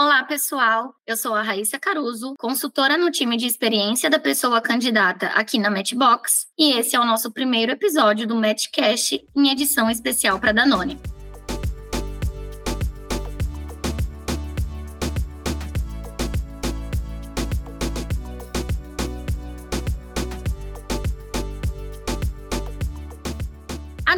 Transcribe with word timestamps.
Olá, 0.00 0.22
pessoal. 0.22 0.94
Eu 1.04 1.16
sou 1.16 1.34
a 1.34 1.42
Raíssa 1.42 1.76
Caruso, 1.76 2.34
consultora 2.38 2.96
no 2.96 3.10
time 3.10 3.36
de 3.36 3.46
experiência 3.46 4.08
da 4.08 4.20
pessoa 4.20 4.60
candidata 4.60 5.26
aqui 5.30 5.58
na 5.58 5.68
Matchbox, 5.68 6.46
e 6.56 6.70
esse 6.78 6.94
é 6.94 7.00
o 7.00 7.04
nosso 7.04 7.32
primeiro 7.32 7.72
episódio 7.72 8.24
do 8.24 8.36
Matchcast 8.36 9.26
em 9.34 9.50
edição 9.50 9.90
especial 9.90 10.38
para 10.38 10.52
Danone. 10.52 11.17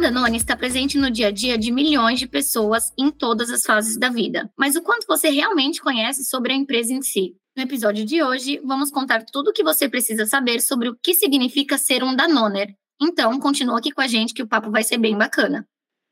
A 0.01 0.09
Danone 0.09 0.37
está 0.37 0.57
presente 0.57 0.97
no 0.97 1.11
dia 1.11 1.27
a 1.27 1.31
dia 1.31 1.55
de 1.59 1.71
milhões 1.71 2.17
de 2.17 2.27
pessoas 2.27 2.91
em 2.97 3.11
todas 3.11 3.51
as 3.51 3.63
fases 3.63 3.99
da 3.99 4.09
vida. 4.09 4.51
Mas 4.57 4.75
o 4.75 4.81
quanto 4.81 5.05
você 5.05 5.29
realmente 5.29 5.79
conhece 5.79 6.25
sobre 6.25 6.51
a 6.51 6.55
empresa 6.55 6.91
em 6.91 7.03
si? 7.03 7.35
No 7.55 7.61
episódio 7.61 8.03
de 8.03 8.23
hoje, 8.23 8.59
vamos 8.65 8.89
contar 8.89 9.23
tudo 9.31 9.51
o 9.51 9.53
que 9.53 9.63
você 9.63 9.87
precisa 9.87 10.25
saber 10.25 10.59
sobre 10.59 10.89
o 10.89 10.95
que 10.95 11.13
significa 11.13 11.77
ser 11.77 12.03
um 12.03 12.15
Danoner. 12.15 12.75
Então, 12.99 13.39
continua 13.39 13.77
aqui 13.77 13.91
com 13.91 14.01
a 14.01 14.07
gente 14.07 14.33
que 14.33 14.41
o 14.41 14.47
papo 14.47 14.71
vai 14.71 14.83
ser 14.83 14.97
bem 14.97 15.15
bacana. 15.15 15.67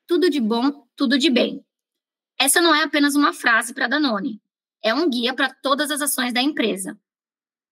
Tudo 0.08 0.30
de 0.30 0.40
bom, 0.40 0.86
tudo 0.96 1.18
de 1.18 1.32
bem. 1.32 1.60
Essa 2.40 2.62
não 2.62 2.76
é 2.76 2.84
apenas 2.84 3.16
uma 3.16 3.34
frase 3.34 3.74
para 3.74 3.88
Danone. 3.88 4.40
É 4.84 4.94
um 4.94 5.10
guia 5.10 5.34
para 5.34 5.52
todas 5.64 5.90
as 5.90 6.00
ações 6.00 6.32
da 6.32 6.44
empresa. 6.44 6.96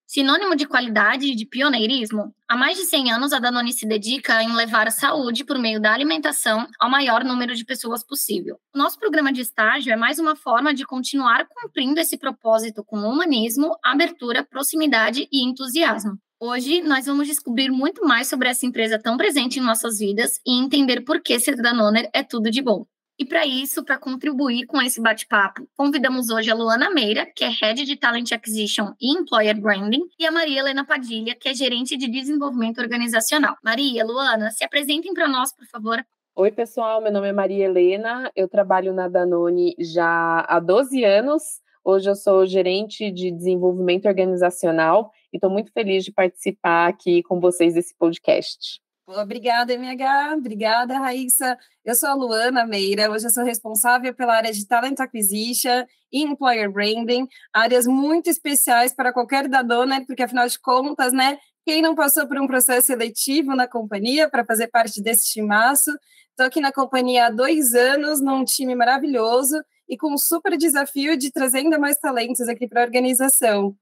Sinônimo 0.07 0.55
de 0.55 0.65
qualidade 0.65 1.27
e 1.27 1.35
de 1.35 1.45
pioneirismo, 1.45 2.33
há 2.47 2.55
mais 2.55 2.77
de 2.77 2.85
100 2.85 3.11
anos 3.11 3.33
a 3.33 3.39
Danone 3.39 3.73
se 3.73 3.85
dedica 3.85 4.41
em 4.41 4.55
levar 4.55 4.87
a 4.87 4.91
saúde 4.91 5.43
por 5.43 5.59
meio 5.59 5.81
da 5.81 5.93
alimentação 5.93 6.65
ao 6.79 6.89
maior 6.89 7.25
número 7.25 7.53
de 7.53 7.65
pessoas 7.65 8.05
possível. 8.05 8.57
O 8.73 8.77
nosso 8.77 8.97
programa 8.97 9.33
de 9.33 9.41
estágio 9.41 9.91
é 9.91 9.97
mais 9.97 10.17
uma 10.17 10.33
forma 10.33 10.73
de 10.73 10.85
continuar 10.85 11.45
cumprindo 11.49 11.99
esse 11.99 12.17
propósito 12.17 12.85
com 12.85 12.99
humanismo, 12.99 13.77
abertura, 13.83 14.45
proximidade 14.45 15.27
e 15.29 15.43
entusiasmo. 15.43 16.17
Hoje 16.39 16.81
nós 16.81 17.05
vamos 17.05 17.27
descobrir 17.27 17.69
muito 17.69 18.05
mais 18.05 18.29
sobre 18.29 18.47
essa 18.47 18.65
empresa 18.65 18.97
tão 18.97 19.17
presente 19.17 19.59
em 19.59 19.61
nossas 19.61 19.99
vidas 19.99 20.39
e 20.47 20.57
entender 20.57 21.01
por 21.01 21.19
que 21.21 21.37
ser 21.37 21.57
Danoner 21.57 22.09
é 22.13 22.23
tudo 22.23 22.49
de 22.49 22.61
bom. 22.61 22.85
E 23.19 23.25
para 23.25 23.47
isso, 23.47 23.83
para 23.83 23.97
contribuir 23.97 24.67
com 24.67 24.79
esse 24.79 25.01
bate-papo, 25.01 25.67
convidamos 25.75 26.29
hoje 26.29 26.51
a 26.51 26.55
Luana 26.55 26.91
Meira, 26.91 27.25
que 27.25 27.43
é 27.43 27.49
Head 27.49 27.83
de 27.83 27.95
Talent 27.95 28.31
Acquisition 28.31 28.93
e 29.01 29.17
Employer 29.17 29.59
Branding, 29.59 30.07
e 30.19 30.25
a 30.27 30.31
Maria 30.31 30.59
Helena 30.59 30.85
Padilha, 30.85 31.35
que 31.35 31.49
é 31.49 31.53
Gerente 31.55 31.97
de 31.97 32.07
Desenvolvimento 32.07 32.79
Organizacional. 32.79 33.55
Maria, 33.63 34.05
Luana, 34.05 34.51
se 34.51 34.63
apresentem 34.63 35.15
para 35.15 35.27
nós, 35.27 35.51
por 35.51 35.65
favor. 35.65 35.97
Oi, 36.35 36.51
pessoal, 36.51 37.01
meu 37.01 37.11
nome 37.11 37.29
é 37.29 37.33
Maria 37.33 37.65
Helena, 37.65 38.31
eu 38.35 38.47
trabalho 38.47 38.93
na 38.93 39.07
Danone 39.07 39.73
já 39.79 40.45
há 40.47 40.59
12 40.59 41.03
anos. 41.03 41.41
Hoje 41.83 42.07
eu 42.07 42.15
sou 42.15 42.45
gerente 42.45 43.09
de 43.09 43.31
desenvolvimento 43.31 44.07
organizacional 44.07 45.09
e 45.33 45.37
estou 45.37 45.49
muito 45.49 45.71
feliz 45.71 46.05
de 46.05 46.11
participar 46.11 46.87
aqui 46.87 47.23
com 47.23 47.39
vocês 47.39 47.73
desse 47.73 47.97
podcast. 47.97 48.79
Obrigada, 49.07 49.73
MH. 49.73 50.35
Obrigada, 50.35 50.99
Raíssa. 50.99 51.57
Eu 51.85 51.95
sou 51.95 52.09
a 52.09 52.13
Luana 52.13 52.65
Meira. 52.65 53.09
Hoje 53.09 53.25
eu 53.27 53.29
sou 53.29 53.45
responsável 53.45 54.13
pela 54.13 54.35
área 54.35 54.51
de 54.51 54.67
Talent 54.67 54.99
Acquisition 54.99 55.85
e 56.11 56.23
Employer 56.23 56.69
Branding, 56.69 57.25
áreas 57.53 57.87
muito 57.87 58.29
especiais 58.29 58.93
para 58.93 59.13
qualquer 59.13 59.47
dadona, 59.47 60.05
porque 60.05 60.23
afinal 60.23 60.45
de 60.47 60.59
contas, 60.59 61.13
né, 61.13 61.37
quem 61.65 61.81
não 61.81 61.95
passou 61.95 62.27
por 62.27 62.37
um 62.37 62.47
processo 62.47 62.87
seletivo 62.87 63.55
na 63.55 63.65
companhia 63.65 64.29
para 64.29 64.43
fazer 64.43 64.67
parte 64.67 65.01
desse 65.01 65.31
timaço? 65.31 65.91
Estou 66.31 66.45
aqui 66.45 66.59
na 66.59 66.73
companhia 66.73 67.27
há 67.27 67.29
dois 67.29 67.73
anos, 67.73 68.21
num 68.21 68.43
time 68.43 68.75
maravilhoso 68.75 69.55
e 69.87 69.95
com 69.97 70.13
um 70.13 70.17
super 70.17 70.57
desafio 70.57 71.17
de 71.17 71.31
trazer 71.31 71.59
ainda 71.59 71.79
mais 71.79 71.97
talentos 71.97 72.47
aqui 72.49 72.67
para 72.67 72.81
a 72.81 72.85
organização. 72.85 73.73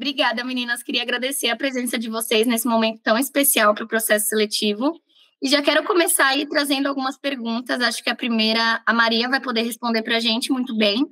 Obrigada, 0.00 0.42
meninas. 0.42 0.82
Queria 0.82 1.02
agradecer 1.02 1.50
a 1.50 1.56
presença 1.56 1.98
de 1.98 2.08
vocês 2.08 2.46
nesse 2.46 2.66
momento 2.66 3.02
tão 3.02 3.18
especial 3.18 3.74
para 3.74 3.84
o 3.84 3.86
processo 3.86 4.28
seletivo. 4.28 4.98
E 5.42 5.46
já 5.46 5.60
quero 5.60 5.84
começar 5.84 6.28
aí 6.28 6.48
trazendo 6.48 6.86
algumas 6.86 7.18
perguntas. 7.18 7.82
Acho 7.82 8.02
que 8.02 8.08
a 8.08 8.16
primeira, 8.16 8.82
a 8.86 8.94
Maria 8.94 9.28
vai 9.28 9.42
poder 9.42 9.60
responder 9.60 10.00
para 10.00 10.16
a 10.16 10.20
gente 10.20 10.50
muito 10.50 10.74
bem. 10.74 11.04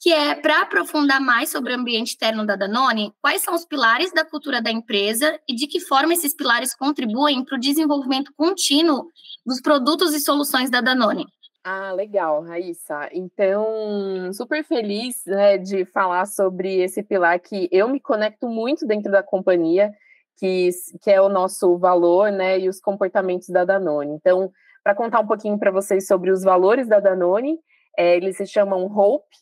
Que 0.00 0.12
é 0.12 0.36
para 0.36 0.60
aprofundar 0.60 1.20
mais 1.20 1.50
sobre 1.50 1.72
o 1.72 1.76
ambiente 1.76 2.14
interno 2.14 2.46
da 2.46 2.54
Danone, 2.54 3.12
quais 3.20 3.42
são 3.42 3.52
os 3.52 3.64
pilares 3.64 4.12
da 4.12 4.24
cultura 4.24 4.62
da 4.62 4.70
empresa 4.70 5.36
e 5.48 5.56
de 5.56 5.66
que 5.66 5.80
forma 5.80 6.12
esses 6.12 6.32
pilares 6.36 6.76
contribuem 6.76 7.44
para 7.44 7.56
o 7.56 7.60
desenvolvimento 7.60 8.32
contínuo 8.36 9.08
dos 9.44 9.60
produtos 9.60 10.14
e 10.14 10.20
soluções 10.20 10.70
da 10.70 10.80
Danone? 10.80 11.26
Ah, 11.70 11.92
legal, 11.92 12.42
Raíssa. 12.44 13.10
Então, 13.12 14.32
super 14.32 14.64
feliz 14.64 15.22
né, 15.26 15.58
de 15.58 15.84
falar 15.84 16.24
sobre 16.24 16.80
esse 16.80 17.02
pilar 17.02 17.38
que 17.38 17.68
eu 17.70 17.86
me 17.88 18.00
conecto 18.00 18.48
muito 18.48 18.86
dentro 18.86 19.12
da 19.12 19.22
companhia, 19.22 19.92
que, 20.38 20.70
que 21.02 21.10
é 21.10 21.20
o 21.20 21.28
nosso 21.28 21.76
valor 21.76 22.32
né, 22.32 22.58
e 22.58 22.70
os 22.70 22.80
comportamentos 22.80 23.50
da 23.50 23.66
Danone. 23.66 24.12
Então, 24.12 24.50
para 24.82 24.94
contar 24.94 25.20
um 25.20 25.26
pouquinho 25.26 25.58
para 25.58 25.70
vocês 25.70 26.06
sobre 26.06 26.30
os 26.30 26.42
valores 26.42 26.88
da 26.88 27.00
Danone, 27.00 27.58
é, 27.98 28.16
eles 28.16 28.38
se 28.38 28.46
chamam 28.46 28.86
HOPE, 28.86 29.36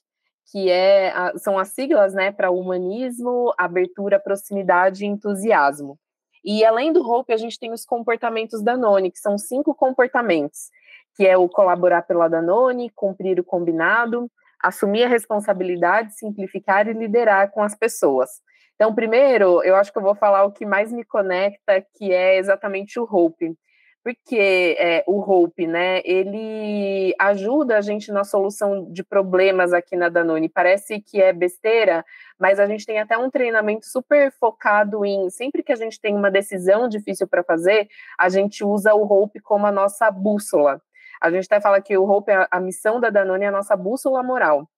que 0.51 0.69
é, 0.69 1.13
são 1.37 1.57
as 1.57 1.69
siglas 1.69 2.13
né, 2.13 2.33
para 2.33 2.51
humanismo, 2.51 3.55
abertura, 3.57 4.19
proximidade 4.19 5.05
e 5.05 5.09
entusiasmo. 5.09 5.97
E 6.45 6.65
além 6.65 6.93
do 6.93 7.09
HOPE, 7.09 7.33
a 7.33 7.37
gente 7.37 7.57
tem 7.57 7.73
os 7.73 7.85
comportamentos 7.85 8.65
da 8.65 8.73
Danone, 8.73 9.13
que 9.13 9.19
são 9.21 9.39
cinco 9.39 9.73
comportamentos 9.77 10.71
que 11.17 11.27
é 11.27 11.37
o 11.37 11.49
colaborar 11.49 12.03
pela 12.03 12.29
Danone, 12.29 12.93
cumprir 12.95 13.41
o 13.41 13.45
combinado, 13.45 14.31
assumir 14.63 15.05
a 15.05 15.09
responsabilidade, 15.09 16.17
simplificar 16.17 16.87
e 16.87 16.93
liderar 16.93 17.51
com 17.51 17.63
as 17.63 17.75
pessoas. 17.75 18.31
Então, 18.75 18.95
primeiro, 18.95 19.63
eu 19.65 19.75
acho 19.75 19.91
que 19.91 19.99
eu 19.99 20.03
vou 20.03 20.15
falar 20.15 20.45
o 20.45 20.53
que 20.53 20.67
mais 20.67 20.93
me 20.93 21.05
conecta, 21.05 21.85
que 21.95 22.13
é 22.13 22.37
exatamente 22.37 23.01
o 23.01 23.09
Hope. 23.11 23.57
Porque 24.05 24.77
é, 24.79 25.03
o 25.07 25.19
Hope, 25.19 25.67
né, 25.67 26.01
ele 26.05 27.13
ajuda 27.19 27.79
a 27.79 27.81
gente 27.81 28.13
na 28.13 28.23
solução 28.23 28.87
de 28.93 29.03
problemas 29.03 29.73
aqui 29.73 29.97
na 29.97 30.09
Danone. 30.09 30.49
Parece 30.49 31.01
que 31.01 31.21
é 31.21 31.33
besteira, 31.33 32.05
mas 32.39 32.61
a 32.61 32.67
gente 32.67 32.87
tem 32.87 33.01
até 33.01 33.19
um 33.19 33.31
treinamento 33.31 33.87
super 33.87 34.31
focado 34.39 35.05
em, 35.05 35.29
sempre 35.31 35.63
que 35.63 35.73
a 35.73 35.77
gente 35.77 36.01
tem 36.01 36.15
uma 36.15 36.31
decisão 36.31 36.89
difícil 36.89 37.27
para 37.27 37.43
fazer, 37.43 37.89
a 38.17 38.29
gente 38.29 38.63
usa 38.63 38.95
o 38.95 39.03
Hope 39.11 39.41
como 39.41 39.67
a 39.67 39.73
nossa 39.73 40.09
bússola. 40.09 40.81
A 41.21 41.31
gente 41.31 41.47
até 41.47 41.61
fala 41.61 41.81
que 41.81 41.97
o 41.97 42.05
Hope, 42.05 42.31
a, 42.31 42.49
a 42.51 42.61
missão 42.61 43.01
da 43.01 43.11
Danone 43.11 43.45
é 43.45 43.49
a 43.49 43.53
nossa 43.53 43.77
bússola 43.77 44.23
moral. 44.23 44.69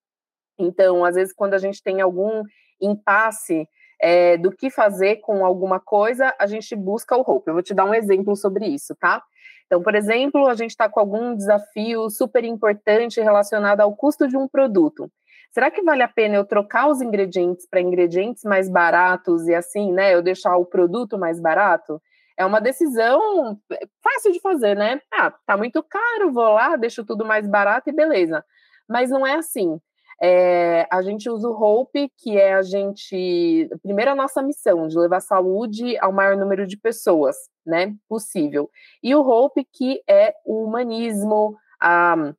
Então, 0.58 1.04
às 1.04 1.14
vezes, 1.14 1.32
quando 1.32 1.54
a 1.54 1.58
gente 1.58 1.82
tem 1.82 2.00
algum 2.00 2.42
impasse 2.80 3.68
é, 4.00 4.36
do 4.36 4.50
que 4.50 4.70
fazer 4.70 5.16
com 5.16 5.44
alguma 5.44 5.80
coisa, 5.80 6.34
a 6.38 6.46
gente 6.46 6.74
busca 6.74 7.16
o 7.16 7.20
Hope. 7.20 7.48
Eu 7.48 7.54
vou 7.54 7.62
te 7.62 7.74
dar 7.74 7.84
um 7.84 7.94
exemplo 7.94 8.36
sobre 8.36 8.66
isso, 8.66 8.94
tá? 8.96 9.22
Então, 9.66 9.82
por 9.82 9.94
exemplo, 9.94 10.48
a 10.48 10.54
gente 10.54 10.70
está 10.70 10.88
com 10.88 10.98
algum 10.98 11.34
desafio 11.34 12.08
super 12.08 12.42
importante 12.44 13.20
relacionado 13.20 13.80
ao 13.80 13.94
custo 13.94 14.26
de 14.26 14.36
um 14.36 14.48
produto. 14.48 15.10
Será 15.50 15.70
que 15.70 15.82
vale 15.82 16.02
a 16.02 16.08
pena 16.08 16.36
eu 16.36 16.44
trocar 16.44 16.88
os 16.88 17.00
ingredientes 17.00 17.66
para 17.68 17.80
ingredientes 17.80 18.44
mais 18.44 18.68
baratos 18.68 19.46
e 19.46 19.54
assim, 19.54 19.92
né, 19.92 20.14
eu 20.14 20.22
deixar 20.22 20.56
o 20.56 20.64
produto 20.64 21.18
mais 21.18 21.40
barato? 21.40 22.00
É 22.38 22.46
uma 22.46 22.60
decisão 22.60 23.58
fácil 24.02 24.32
de 24.32 24.40
fazer, 24.40 24.76
né? 24.76 25.00
Ah, 25.12 25.32
tá 25.44 25.56
muito 25.56 25.82
caro, 25.82 26.32
vou 26.32 26.54
lá, 26.54 26.76
deixo 26.76 27.04
tudo 27.04 27.24
mais 27.24 27.46
barato 27.48 27.90
e 27.90 27.92
beleza. 27.92 28.44
Mas 28.88 29.10
não 29.10 29.26
é 29.26 29.34
assim. 29.34 29.80
É, 30.22 30.86
a 30.90 31.02
gente 31.02 31.28
usa 31.28 31.48
o 31.48 31.52
Hope, 31.52 32.10
que 32.16 32.36
é 32.38 32.54
a 32.54 32.62
gente. 32.62 33.68
Primeiro, 33.82 34.12
a 34.12 34.14
nossa 34.14 34.42
missão 34.42 34.86
de 34.86 34.98
levar 34.98 35.20
saúde 35.20 35.98
ao 35.98 36.12
maior 36.12 36.36
número 36.36 36.66
de 36.66 36.76
pessoas, 36.76 37.36
né? 37.66 37.94
Possível. 38.08 38.70
E 39.02 39.14
o 39.14 39.20
Hope, 39.20 39.66
que 39.72 40.00
é 40.08 40.34
o 40.44 40.64
humanismo, 40.64 41.56
a 41.80 42.32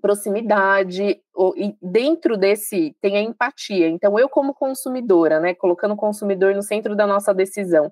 proximidade, 0.00 1.20
e 1.56 1.76
dentro 1.82 2.36
desse 2.36 2.96
tem 3.00 3.16
a 3.16 3.20
empatia. 3.22 3.88
Então, 3.88 4.18
eu, 4.18 4.28
como 4.28 4.54
consumidora, 4.54 5.40
né, 5.40 5.54
colocando 5.54 5.94
o 5.94 5.96
consumidor 5.96 6.54
no 6.54 6.62
centro 6.62 6.96
da 6.96 7.06
nossa 7.06 7.34
decisão, 7.34 7.90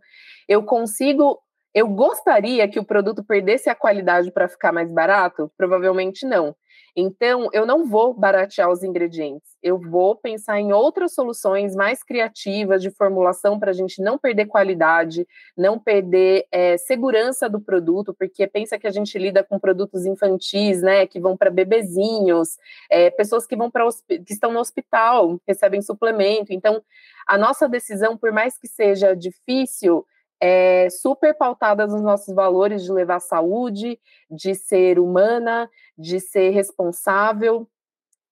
eu 0.48 0.62
consigo. 0.62 1.38
Eu 1.74 1.86
gostaria 1.88 2.66
que 2.66 2.80
o 2.80 2.84
produto 2.84 3.22
perdesse 3.22 3.68
a 3.70 3.74
qualidade 3.74 4.32
para 4.32 4.48
ficar 4.48 4.72
mais 4.72 4.90
barato? 4.90 5.52
Provavelmente 5.56 6.26
não. 6.26 6.56
Então, 6.96 7.48
eu 7.52 7.66
não 7.66 7.86
vou 7.86 8.12
baratear 8.12 8.70
os 8.70 8.82
ingredientes, 8.82 9.56
eu 9.62 9.78
vou 9.78 10.16
pensar 10.16 10.60
em 10.60 10.72
outras 10.72 11.14
soluções 11.14 11.74
mais 11.74 12.02
criativas 12.02 12.82
de 12.82 12.90
formulação 12.90 13.58
para 13.58 13.70
a 13.70 13.74
gente 13.74 14.02
não 14.02 14.18
perder 14.18 14.46
qualidade, 14.46 15.26
não 15.56 15.78
perder 15.78 16.46
é, 16.50 16.76
segurança 16.76 17.48
do 17.48 17.60
produto, 17.60 18.14
porque 18.14 18.46
pensa 18.46 18.78
que 18.78 18.86
a 18.86 18.90
gente 18.90 19.18
lida 19.18 19.42
com 19.44 19.58
produtos 19.58 20.06
infantis, 20.06 20.82
né, 20.82 21.06
que 21.06 21.20
vão 21.20 21.36
para 21.36 21.50
bebezinhos, 21.50 22.58
é, 22.90 23.10
pessoas 23.10 23.46
que 23.46 23.56
vão 23.56 23.70
para 23.70 23.86
que 24.08 24.32
estão 24.32 24.52
no 24.52 24.60
hospital, 24.60 25.40
recebem 25.46 25.82
suplemento. 25.82 26.52
Então, 26.52 26.82
a 27.26 27.36
nossa 27.36 27.68
decisão, 27.68 28.16
por 28.16 28.32
mais 28.32 28.58
que 28.58 28.66
seja 28.66 29.14
difícil, 29.14 30.04
é, 30.40 30.88
super 30.90 31.34
pautadas 31.34 31.92
nos 31.92 32.02
nossos 32.02 32.34
valores 32.34 32.84
de 32.84 32.92
levar 32.92 33.20
saúde, 33.20 33.98
de 34.30 34.54
ser 34.54 34.98
humana, 34.98 35.68
de 35.96 36.20
ser 36.20 36.50
responsável. 36.50 37.68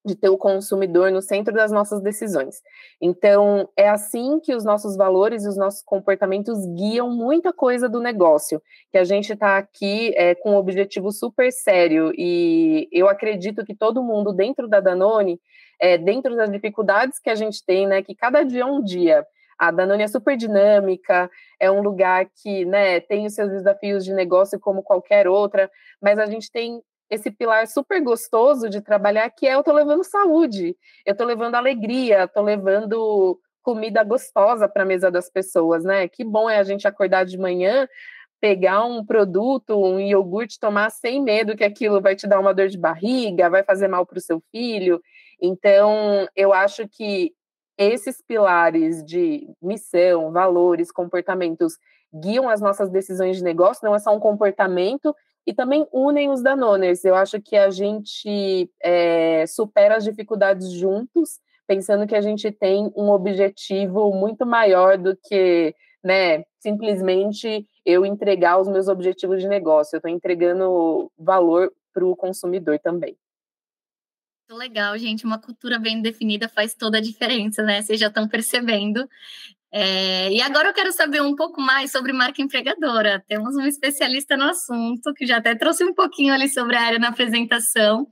de 0.06 0.14
ter 0.14 0.28
o 0.28 0.38
consumidor 0.38 1.10
no 1.10 1.20
centro 1.20 1.52
das 1.52 1.72
nossas 1.72 2.00
decisões. 2.00 2.62
Então, 3.00 3.68
é 3.76 3.88
assim 3.88 4.38
que 4.38 4.54
os 4.54 4.64
nossos 4.64 4.96
valores 4.96 5.44
e 5.44 5.48
os 5.48 5.56
nossos 5.56 5.82
comportamentos 5.82 6.64
guiam 6.64 7.10
muita 7.10 7.52
coisa 7.52 7.88
do 7.88 7.98
negócio, 7.98 8.62
que 8.92 8.98
a 8.98 9.02
gente 9.02 9.32
está 9.32 9.58
aqui 9.58 10.14
é, 10.16 10.32
com 10.36 10.52
um 10.52 10.56
objetivo 10.58 11.10
super 11.10 11.50
sério, 11.50 12.12
e 12.16 12.88
eu 12.92 13.08
acredito 13.08 13.64
que 13.64 13.74
todo 13.74 14.00
mundo 14.00 14.32
dentro 14.32 14.68
da 14.68 14.78
Danone, 14.78 15.40
é, 15.80 15.98
dentro 15.98 16.36
das 16.36 16.52
dificuldades 16.52 17.18
que 17.18 17.28
a 17.28 17.34
gente 17.34 17.64
tem, 17.66 17.84
né, 17.84 18.00
que 18.00 18.14
cada 18.14 18.44
dia 18.44 18.62
é 18.62 18.64
um 18.64 18.80
dia, 18.80 19.26
a 19.58 19.70
Danone 19.70 20.02
é 20.02 20.08
super 20.08 20.36
dinâmica, 20.36 21.30
é 21.58 21.70
um 21.70 21.82
lugar 21.82 22.26
que 22.42 22.64
né, 22.64 23.00
tem 23.00 23.26
os 23.26 23.34
seus 23.34 23.50
desafios 23.50 24.04
de 24.04 24.12
negócio 24.12 24.60
como 24.60 24.82
qualquer 24.82 25.26
outra, 25.26 25.70
mas 26.00 26.18
a 26.18 26.26
gente 26.26 26.50
tem 26.50 26.82
esse 27.08 27.30
pilar 27.30 27.66
super 27.66 28.02
gostoso 28.02 28.68
de 28.68 28.80
trabalhar, 28.80 29.30
que 29.30 29.46
é 29.46 29.54
eu 29.54 29.62
tô 29.62 29.72
levando 29.72 30.04
saúde, 30.04 30.76
eu 31.04 31.16
tô 31.16 31.24
levando 31.24 31.54
alegria, 31.54 32.26
tô 32.26 32.42
levando 32.42 33.38
comida 33.62 34.04
gostosa 34.04 34.68
para 34.68 34.82
a 34.82 34.86
mesa 34.86 35.10
das 35.10 35.30
pessoas, 35.30 35.84
né? 35.84 36.06
Que 36.08 36.24
bom 36.24 36.48
é 36.48 36.58
a 36.58 36.64
gente 36.64 36.86
acordar 36.86 37.24
de 37.24 37.38
manhã, 37.38 37.88
pegar 38.40 38.84
um 38.84 39.04
produto, 39.04 39.76
um 39.76 39.98
iogurte, 39.98 40.60
tomar 40.60 40.90
sem 40.90 41.22
medo 41.22 41.56
que 41.56 41.64
aquilo 41.64 42.00
vai 42.00 42.14
te 42.14 42.26
dar 42.26 42.38
uma 42.38 42.54
dor 42.54 42.68
de 42.68 42.78
barriga, 42.78 43.50
vai 43.50 43.64
fazer 43.64 43.88
mal 43.88 44.04
para 44.06 44.18
o 44.18 44.20
seu 44.20 44.42
filho. 44.52 45.00
Então, 45.40 46.28
eu 46.36 46.52
acho 46.52 46.88
que 46.88 47.32
esses 47.78 48.22
pilares 48.22 49.04
de 49.04 49.48
missão, 49.60 50.32
valores, 50.32 50.90
comportamentos 50.90 51.74
guiam 52.14 52.48
as 52.48 52.60
nossas 52.60 52.88
decisões 52.90 53.36
de 53.36 53.44
negócio, 53.44 53.84
não 53.84 53.94
é 53.94 53.98
só 53.98 54.14
um 54.14 54.20
comportamento, 54.20 55.14
e 55.46 55.54
também 55.54 55.86
unem 55.92 56.30
os 56.30 56.42
Danoners. 56.42 57.04
Eu 57.04 57.14
acho 57.14 57.40
que 57.40 57.56
a 57.56 57.70
gente 57.70 58.70
é, 58.82 59.46
supera 59.46 59.96
as 59.96 60.04
dificuldades 60.04 60.72
juntos, 60.72 61.38
pensando 61.66 62.06
que 62.06 62.14
a 62.14 62.20
gente 62.20 62.50
tem 62.50 62.90
um 62.96 63.10
objetivo 63.10 64.12
muito 64.12 64.44
maior 64.44 64.98
do 64.98 65.16
que 65.16 65.74
né, 66.02 66.44
simplesmente 66.60 67.66
eu 67.84 68.04
entregar 68.04 68.60
os 68.60 68.68
meus 68.68 68.88
objetivos 68.88 69.40
de 69.40 69.48
negócio. 69.48 69.94
Eu 69.94 69.98
estou 69.98 70.10
entregando 70.10 71.10
valor 71.18 71.72
para 71.92 72.04
o 72.04 72.16
consumidor 72.16 72.78
também. 72.78 73.16
Legal, 74.50 74.96
gente. 74.96 75.24
Uma 75.24 75.38
cultura 75.40 75.78
bem 75.78 76.00
definida 76.00 76.48
faz 76.48 76.72
toda 76.74 76.98
a 76.98 77.00
diferença, 77.00 77.62
né? 77.62 77.82
Vocês 77.82 77.98
já 77.98 78.06
estão 78.06 78.28
percebendo. 78.28 79.08
É, 79.72 80.32
e 80.32 80.40
agora 80.40 80.68
eu 80.68 80.74
quero 80.74 80.92
saber 80.92 81.20
um 81.20 81.34
pouco 81.34 81.60
mais 81.60 81.90
sobre 81.90 82.12
marca 82.12 82.40
empregadora. 82.40 83.22
Temos 83.26 83.56
um 83.56 83.66
especialista 83.66 84.36
no 84.36 84.44
assunto, 84.44 85.12
que 85.14 85.26
já 85.26 85.38
até 85.38 85.54
trouxe 85.54 85.84
um 85.84 85.92
pouquinho 85.92 86.32
ali 86.32 86.48
sobre 86.48 86.76
a 86.76 86.82
área 86.82 86.98
na 86.98 87.08
apresentação. 87.08 88.06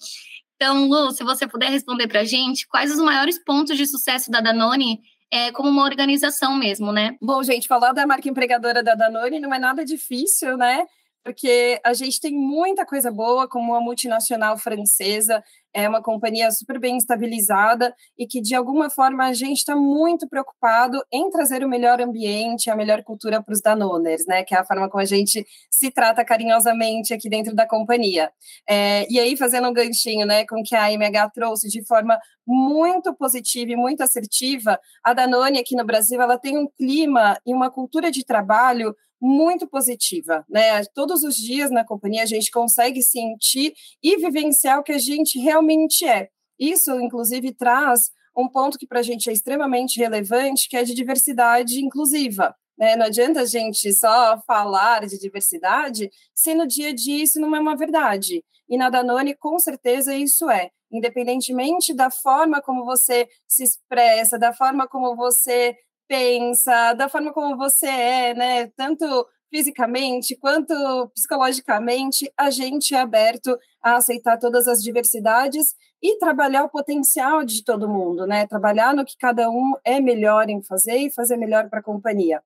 Então, 0.57 0.89
Lu, 0.89 1.13
se 1.13 1.23
você 1.23 1.47
puder 1.47 1.71
responder 1.71 2.09
para 2.09 2.21
a 2.21 2.25
gente, 2.25 2.67
quais 2.67 2.93
os 2.93 2.99
maiores 2.99 3.43
pontos 3.43 3.77
de 3.77 3.87
sucesso 3.87 4.31
da 4.31 4.41
Danone 4.41 5.01
é, 5.31 5.53
como 5.53 5.69
uma 5.69 5.85
organização 5.85 6.57
mesmo, 6.57 6.93
né? 6.93 7.17
Bom, 7.21 7.43
gente, 7.43 7.69
falar 7.69 7.93
da 7.93 8.07
marca 8.07 8.29
empregadora 8.29 8.83
da 8.83 8.95
Danone 8.95 9.41
não 9.41 9.53
é 9.53 9.59
nada 9.59 9.85
difícil, 9.85 10.57
né? 10.57 10.85
Porque 11.25 11.81
a 11.83 11.95
gente 11.95 12.21
tem 12.21 12.35
muita 12.35 12.85
coisa 12.85 13.11
boa, 13.11 13.49
como 13.49 13.73
uma 13.73 13.81
multinacional 13.81 14.59
francesa, 14.59 15.43
é 15.73 15.89
uma 15.89 16.03
companhia 16.03 16.51
super 16.53 16.79
bem 16.79 16.97
estabilizada 16.99 17.93
e 18.17 18.27
que, 18.27 18.41
de 18.41 18.55
alguma 18.55 18.91
forma, 18.91 19.25
a 19.25 19.33
gente 19.33 19.59
está 19.59 19.75
muito 19.75 20.29
preocupado 20.29 21.03
em 21.11 21.31
trazer 21.31 21.65
o 21.65 21.69
melhor 21.69 22.01
ambiente, 22.01 22.71
a 22.71 22.77
melhor 22.77 23.03
cultura 23.03 23.43
para 23.43 23.53
os 23.53 23.61
Danoners, 23.61 24.27
né? 24.27 24.45
Que 24.45 24.55
é 24.55 24.59
a 24.59 24.65
forma 24.65 24.89
como 24.89 25.03
a 25.03 25.07
gente 25.07 25.45
se 25.71 25.91
trata 25.91 26.25
carinhosamente 26.25 27.15
aqui 27.15 27.29
dentro 27.29 27.55
da 27.55 27.67
companhia. 27.67 28.31
É, 28.69 29.11
e 29.11 29.19
aí, 29.19 29.37
fazendo 29.37 29.69
um 29.69 29.73
ganchinho, 29.73 30.27
né, 30.27 30.45
com 30.47 30.63
que 30.63 30.77
a 30.77 30.93
MH 30.93 31.31
trouxe 31.31 31.69
de 31.69 31.85
forma 31.87 32.19
muito 32.47 33.15
positiva 33.15 33.73
e 33.73 33.77
muito 33.77 34.03
assertiva, 34.03 34.79
a 35.03 35.15
Danone 35.15 35.59
aqui 35.59 35.75
no 35.75 35.85
Brasil, 35.85 36.21
ela 36.21 36.39
tem 36.39 36.59
um 36.59 36.69
clima 36.77 37.39
e 37.47 37.55
uma 37.55 37.71
cultura 37.71 38.11
de 38.11 38.25
trabalho 38.25 38.95
muito 39.25 39.67
positiva, 39.67 40.45
né? 40.51 40.85
Todos 40.95 41.23
os 41.23 41.35
dias 41.35 41.71
na 41.71 41.83
companhia 41.83 42.25
a 42.25 42.27
gente 42.27 42.51
consegue 42.51 43.03
sentir 43.03 43.73
e 44.03 44.19
vivenciar 44.19 44.79
o 44.79 44.83
que 44.83 44.93
a 44.93 44.99
gente 44.99 45.39
realmente 45.39 46.07
é. 46.07 46.29
Isso, 46.59 47.01
inclusive, 47.01 47.55
traz 47.55 48.11
um 48.37 48.47
ponto 48.47 48.77
que 48.77 48.87
para 48.87 49.01
a 49.01 49.03
gente 49.03 49.31
é 49.31 49.33
extremamente 49.33 49.99
relevante, 49.99 50.69
que 50.69 50.77
é 50.77 50.85
de 50.85 50.93
diversidade 50.93 51.83
inclusiva. 51.83 52.55
Né? 52.77 52.97
Não 52.97 53.07
adianta 53.07 53.41
a 53.41 53.47
gente 53.47 53.91
só 53.95 54.39
falar 54.47 55.07
de 55.07 55.19
diversidade 55.19 56.11
se 56.35 56.55
no 56.55 56.67
dia 56.67 56.91
a 56.91 56.95
dia 56.95 57.23
isso 57.23 57.41
não 57.41 57.57
é 57.57 57.61
uma 57.61 57.77
verdade. 57.77 58.45
E 58.69 58.77
na 58.77 58.91
Danone, 58.91 59.35
com 59.35 59.59
certeza, 59.59 60.15
isso 60.15 60.51
é. 60.51 60.71
Independentemente 60.93 61.95
da 61.95 62.11
forma 62.11 62.61
como 62.61 62.85
você 62.85 63.27
se 63.49 63.65
expressa, 63.65 64.39
da 64.39 64.53
forma 64.53 64.87
como 64.87 65.17
você 65.17 65.75
pensa, 66.09 66.93
da 66.95 67.09
forma 67.09 67.33
como 67.33 67.57
você 67.57 67.87
é, 67.87 68.35
né? 68.35 68.67
Tanto 68.77 69.05
fisicamente 69.51 70.37
quanto 70.37 70.75
psicologicamente, 71.15 72.31
a 72.37 72.51
gente 72.51 72.95
é 72.95 73.01
aberto 73.01 73.57
a 73.81 73.97
aceitar 73.97 74.37
todas 74.37 74.67
as 74.67 74.83
diversidades 74.83 75.75
e 76.03 76.19
trabalhar 76.19 76.65
o 76.65 76.69
potencial 76.69 77.45
de 77.45 77.63
todo 77.65 77.89
mundo, 77.89 78.27
né? 78.27 78.47
Trabalhar 78.47 78.93
no 78.95 79.05
que 79.05 79.17
cada 79.17 79.49
um 79.49 79.75
é 79.85 80.01
melhor 80.01 80.51
em 80.51 80.63
fazer 80.63 80.97
e 80.97 81.11
fazer 81.11 81.37
melhor 81.37 81.71
para 81.71 81.79
a 81.79 81.83
companhia. 81.83 82.43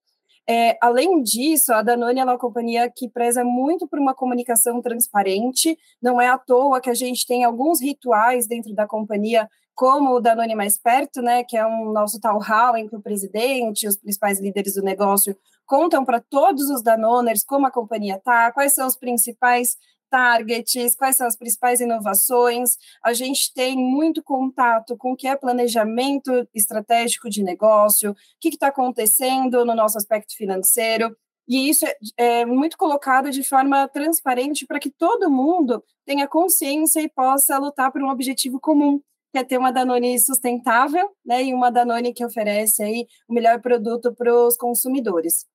É, 0.51 0.79
além 0.81 1.23
disso, 1.23 1.75
a 1.75 1.83
Danone 1.83 2.21
é 2.21 2.25
uma 2.25 2.39
companhia 2.39 2.91
que 2.95 3.09
preza 3.09 3.45
muito 3.45 3.87
por 3.87 3.99
uma 3.99 4.15
comunicação 4.15 4.81
transparente. 4.81 5.79
Não 6.01 6.21
é 6.21 6.29
à 6.29 6.39
toa 6.39 6.81
que 6.81 6.89
a 6.89 6.95
gente 6.95 7.27
tem 7.27 7.45
alguns 7.45 7.83
rituais 7.83 8.47
dentro 8.47 8.75
da 8.75 8.87
companhia 8.87 9.49
como 9.79 10.17
o 10.17 10.21
Danone 10.21 10.57
Mais 10.57 10.77
Perto, 10.77 11.23
né, 11.23 11.45
que 11.45 11.57
é 11.57 11.65
um 11.65 11.93
nosso 11.93 12.19
tal 12.19 12.41
hall 12.41 12.77
em 12.77 12.89
que 12.89 12.97
o 12.97 13.01
presidente 13.01 13.85
e 13.85 13.89
os 13.89 13.97
principais 13.97 14.41
líderes 14.41 14.75
do 14.75 14.83
negócio 14.83 15.39
contam 15.65 16.05
para 16.05 16.21
todos 16.21 16.69
os 16.69 16.83
Danoners 16.83 17.45
como 17.45 17.65
a 17.65 17.71
companhia 17.71 18.17
está, 18.17 18.51
quais 18.51 18.75
são 18.75 18.89
os 18.89 18.97
principais 18.97 19.77
targets, 20.11 20.97
quais 20.97 21.17
são 21.17 21.29
as 21.29 21.37
principais 21.37 21.81
inovações. 21.81 22.77
A 23.05 23.13
gente 23.13 23.55
tem 23.55 23.77
muito 23.77 24.21
contato 24.21 24.97
com 24.97 25.13
o 25.13 25.17
que 25.17 25.29
é 25.29 25.37
planejamento 25.37 26.49
estratégico 26.53 27.31
de 27.31 27.45
negócio, 27.45 28.11
o 28.11 28.17
que 28.41 28.49
está 28.49 28.69
acontecendo 28.69 29.65
no 29.65 29.77
nosso 29.77 29.97
aspecto 29.97 30.35
financeiro. 30.37 31.17
E 31.47 31.69
isso 31.71 31.87
é, 31.87 31.95
é 32.17 32.45
muito 32.45 32.77
colocado 32.77 33.31
de 33.31 33.45
forma 33.45 33.87
transparente 33.87 34.67
para 34.67 34.81
que 34.81 34.91
todo 34.91 35.31
mundo 35.31 35.85
tenha 36.05 36.27
consciência 36.27 37.01
e 37.01 37.09
possa 37.09 37.57
lutar 37.59 37.93
por 37.93 38.03
um 38.03 38.11
objetivo 38.11 38.59
comum, 38.59 39.01
que 39.39 39.45
é 39.45 39.45
ter 39.45 39.59
uma 39.59 39.71
Danone 39.71 40.19
sustentável, 40.19 41.09
né, 41.25 41.45
e 41.45 41.55
uma 41.55 41.71
Danone 41.71 42.13
que 42.13 42.25
oferece 42.25 42.83
aí 42.83 43.07
o 43.29 43.35
melhor 43.35 43.61
produto 43.61 44.15
para 44.15 44.35
os 44.35 44.57
consumidores. 44.57 45.47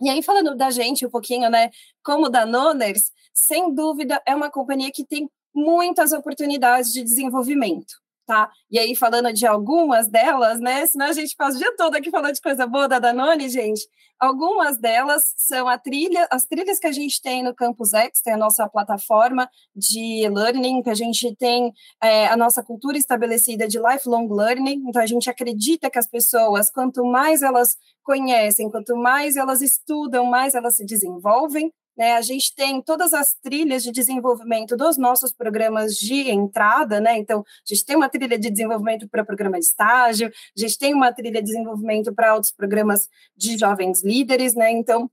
E 0.00 0.08
aí, 0.08 0.22
falando 0.22 0.56
da 0.56 0.70
gente 0.70 1.04
um 1.04 1.10
pouquinho, 1.10 1.50
né, 1.50 1.70
como 2.04 2.28
Danoners, 2.28 3.10
sem 3.34 3.74
dúvida 3.74 4.22
é 4.26 4.34
uma 4.34 4.50
companhia 4.50 4.92
que 4.92 5.04
tem 5.04 5.28
muitas 5.54 6.12
oportunidades 6.12 6.92
de 6.92 7.02
desenvolvimento 7.02 7.94
tá? 8.28 8.50
E 8.70 8.78
aí, 8.78 8.94
falando 8.94 9.32
de 9.32 9.46
algumas 9.46 10.06
delas, 10.06 10.60
né? 10.60 10.86
Senão 10.86 11.06
a 11.06 11.12
gente 11.14 11.34
passa 11.34 11.56
o 11.56 11.58
dia 11.58 11.74
todo 11.76 11.94
aqui 11.96 12.10
falando 12.10 12.34
de 12.34 12.42
coisa 12.42 12.66
boa 12.66 12.86
da 12.86 12.98
Danone, 12.98 13.48
gente. 13.48 13.80
Algumas 14.20 14.78
delas 14.78 15.32
são 15.36 15.66
a 15.66 15.78
trilha, 15.78 16.28
as 16.30 16.44
trilhas 16.44 16.78
que 16.78 16.86
a 16.86 16.92
gente 16.92 17.22
tem 17.22 17.42
no 17.42 17.54
Campus 17.54 17.94
X, 17.94 18.20
tem 18.20 18.34
a 18.34 18.36
nossa 18.36 18.68
plataforma 18.68 19.48
de 19.74 20.28
learning, 20.28 20.82
que 20.82 20.90
a 20.90 20.94
gente 20.94 21.34
tem 21.36 21.72
é, 22.02 22.26
a 22.26 22.36
nossa 22.36 22.62
cultura 22.62 22.98
estabelecida 22.98 23.66
de 23.66 23.78
lifelong 23.78 24.28
learning. 24.30 24.84
Então, 24.86 25.00
a 25.00 25.06
gente 25.06 25.30
acredita 25.30 25.88
que 25.88 25.98
as 25.98 26.06
pessoas, 26.06 26.68
quanto 26.68 27.02
mais 27.06 27.40
elas 27.40 27.76
conhecem, 28.02 28.70
quanto 28.70 28.94
mais 28.94 29.36
elas 29.36 29.62
estudam, 29.62 30.26
mais 30.26 30.54
elas 30.54 30.76
se 30.76 30.84
desenvolvem. 30.84 31.72
Né, 31.98 32.12
a 32.12 32.22
gente 32.22 32.54
tem 32.54 32.80
todas 32.80 33.12
as 33.12 33.34
trilhas 33.34 33.82
de 33.82 33.90
desenvolvimento 33.90 34.76
dos 34.76 34.96
nossos 34.96 35.32
programas 35.32 35.96
de 35.96 36.30
entrada, 36.30 37.00
né? 37.00 37.18
Então, 37.18 37.40
a 37.40 37.74
gente 37.74 37.84
tem 37.84 37.96
uma 37.96 38.08
trilha 38.08 38.38
de 38.38 38.48
desenvolvimento 38.50 39.08
para 39.08 39.24
programa 39.24 39.58
de 39.58 39.64
estágio, 39.64 40.28
a 40.28 40.60
gente 40.60 40.78
tem 40.78 40.94
uma 40.94 41.12
trilha 41.12 41.42
de 41.42 41.48
desenvolvimento 41.48 42.14
para 42.14 42.34
outros 42.34 42.52
programas 42.52 43.08
de 43.36 43.58
jovens 43.58 44.04
líderes, 44.04 44.54
né? 44.54 44.70
Então, 44.70 45.10